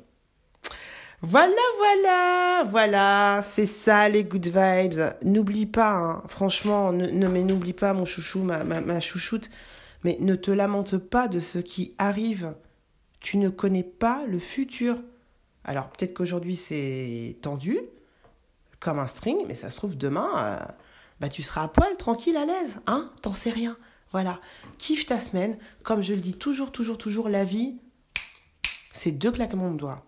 Voilà, 1.22 1.54
voilà, 1.78 2.64
voilà, 2.68 3.40
c'est 3.42 3.66
ça 3.66 4.10
les 4.10 4.24
good 4.24 4.46
vibes. 4.46 5.14
N'oublie 5.24 5.66
pas, 5.66 5.96
hein, 5.96 6.22
franchement, 6.28 6.92
ne, 6.92 7.26
mais 7.26 7.42
n'oublie 7.42 7.72
pas 7.72 7.94
mon 7.94 8.04
chouchou, 8.04 8.42
ma, 8.42 8.62
ma, 8.62 8.82
ma 8.82 9.00
chouchoute. 9.00 9.50
Mais 10.04 10.16
ne 10.20 10.34
te 10.34 10.50
lamente 10.50 10.96
pas 10.96 11.28
de 11.28 11.40
ce 11.40 11.58
qui 11.58 11.94
arrive. 11.98 12.54
Tu 13.20 13.36
ne 13.36 13.48
connais 13.48 13.82
pas 13.82 14.24
le 14.26 14.38
futur. 14.38 14.98
Alors 15.64 15.88
peut-être 15.90 16.14
qu'aujourd'hui 16.14 16.56
c'est 16.56 17.36
tendu, 17.42 17.78
comme 18.80 18.98
un 18.98 19.06
string, 19.06 19.44
mais 19.46 19.54
ça 19.54 19.70
se 19.70 19.76
trouve 19.76 19.96
demain, 19.96 20.30
euh, 20.36 20.72
bah, 21.20 21.28
tu 21.28 21.42
seras 21.42 21.64
à 21.64 21.68
poil, 21.68 21.96
tranquille, 21.96 22.36
à 22.36 22.44
l'aise. 22.44 22.78
Hein 22.86 23.10
T'en 23.22 23.34
sais 23.34 23.50
rien. 23.50 23.76
Voilà. 24.10 24.40
Kiffe 24.78 25.06
ta 25.06 25.20
semaine. 25.20 25.58
Comme 25.82 26.02
je 26.02 26.14
le 26.14 26.20
dis 26.20 26.34
toujours, 26.34 26.72
toujours, 26.72 26.98
toujours, 26.98 27.28
la 27.28 27.44
vie, 27.44 27.76
c'est 28.92 29.12
deux 29.12 29.32
claquements 29.32 29.70
de 29.70 29.76
doigts. 29.76 30.04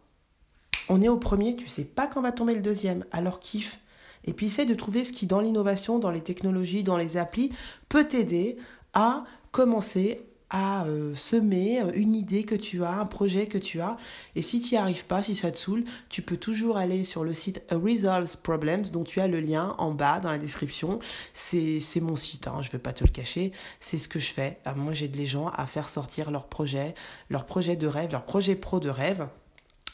On 0.89 1.03
est 1.03 1.09
au 1.09 1.19
premier, 1.19 1.57
tu 1.57 1.69
sais 1.69 1.85
pas 1.85 2.07
quand 2.07 2.23
va 2.23 2.33
tomber 2.33 2.55
le 2.55 2.63
deuxième, 2.63 3.05
alors 3.13 3.39
kiffe. 3.39 3.79
Et 4.25 4.33
puis 4.33 4.47
essaie 4.47 4.67
de 4.67 4.75
trouver 4.75 5.05
ce 5.05 5.13
qui, 5.13 5.27
dans 5.27 5.41
l'innovation, 5.41 5.99
dans 5.99 6.11
les 6.11 6.23
technologies, 6.23 6.85
dans 6.85 6.97
les 6.97 7.17
applis, 7.17 7.53
peut 7.89 8.05
t'aider 8.05 8.57
à 8.93 9.25
commencer 9.51 10.25
à 10.51 10.85
euh, 10.85 11.15
semer 11.15 11.81
une 11.95 12.15
idée 12.15 12.43
que 12.43 12.57
tu 12.57 12.85
as, 12.85 12.91
un 12.91 13.07
projet 13.07 13.47
que 13.47 13.57
tu 13.57 13.81
as. 13.81 13.97
Et 14.35 14.43
si 14.43 14.61
tu 14.61 14.75
n'y 14.75 14.79
arrives 14.79 15.07
pas, 15.07 15.23
si 15.23 15.37
ça 15.37 15.53
te 15.53 15.59
saoule, 15.59 15.85
tu 16.09 16.23
peux 16.23 16.37
toujours 16.37 16.77
aller 16.77 17.05
sur 17.05 17.23
le 17.23 17.35
site 17.35 17.63
Resolve 17.71 18.37
Problems, 18.43 18.87
dont 18.93 19.05
tu 19.05 19.21
as 19.21 19.29
le 19.29 19.41
lien 19.41 19.77
en 19.79 19.93
bas 19.93 20.19
dans 20.19 20.31
la 20.31 20.39
description. 20.39 20.99
C'est 21.33 21.81
mon 22.01 22.17
site, 22.17 22.49
hein, 22.49 22.59
je 22.63 22.69
ne 22.69 22.73
vais 22.73 22.79
pas 22.79 22.93
te 22.93 23.05
le 23.05 23.11
cacher. 23.11 23.53
C'est 23.79 23.99
ce 23.99 24.09
que 24.09 24.19
je 24.19 24.33
fais. 24.33 24.59
Euh, 24.67 24.75
moi, 24.75 24.93
j'aide 24.93 25.17
les 25.17 25.27
gens 25.27 25.49
à 25.49 25.67
faire 25.67 25.89
sortir 25.89 26.33
leur 26.33 26.49
projet, 26.49 26.95
leur 27.31 27.47
projet 27.47 27.77
de 27.77 27.87
rêve, 27.87 28.11
leur 28.11 28.25
projet 28.25 28.57
pro 28.57 28.81
de 28.81 28.91
rêve 28.91 29.29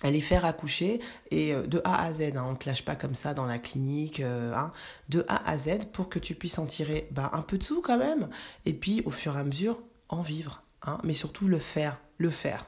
les 0.04 0.20
faire 0.20 0.44
accoucher 0.44 1.00
et 1.30 1.54
euh, 1.54 1.66
de 1.66 1.80
A 1.85 2.02
à 2.02 2.12
Z, 2.12 2.22
hein, 2.37 2.44
on 2.46 2.52
ne 2.52 2.56
te 2.56 2.68
lâche 2.68 2.85
pas 2.85 2.96
comme 2.96 3.14
ça 3.14 3.35
dans 3.35 3.46
la 3.46 3.59
clinique, 3.59 4.20
euh, 4.20 4.54
hein, 4.54 4.72
de 5.09 5.24
A 5.28 5.48
à 5.48 5.56
Z 5.56 5.87
pour 5.92 6.09
que 6.09 6.18
tu 6.18 6.35
puisses 6.35 6.59
en 6.59 6.66
tirer 6.66 7.09
bah, 7.11 7.30
un 7.32 7.42
peu 7.42 7.59
de 7.59 7.62
sous 7.62 7.80
quand 7.80 7.98
même, 7.98 8.28
et 8.64 8.72
puis 8.72 9.02
au 9.04 9.11
fur 9.11 9.37
et 9.37 9.40
à 9.40 9.44
mesure 9.44 9.80
en 10.09 10.22
vivre, 10.22 10.62
hein, 10.82 10.98
mais 11.02 11.14
surtout 11.14 11.48
le 11.48 11.59
faire, 11.59 11.98
le 12.18 12.30
faire. 12.30 12.66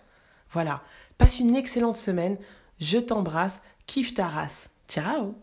Voilà, 0.50 0.82
passe 1.18 1.40
une 1.40 1.54
excellente 1.54 1.96
semaine, 1.96 2.38
je 2.80 2.98
t'embrasse, 2.98 3.60
kiffe 3.86 4.14
ta 4.14 4.28
race, 4.28 4.70
ciao 4.88 5.34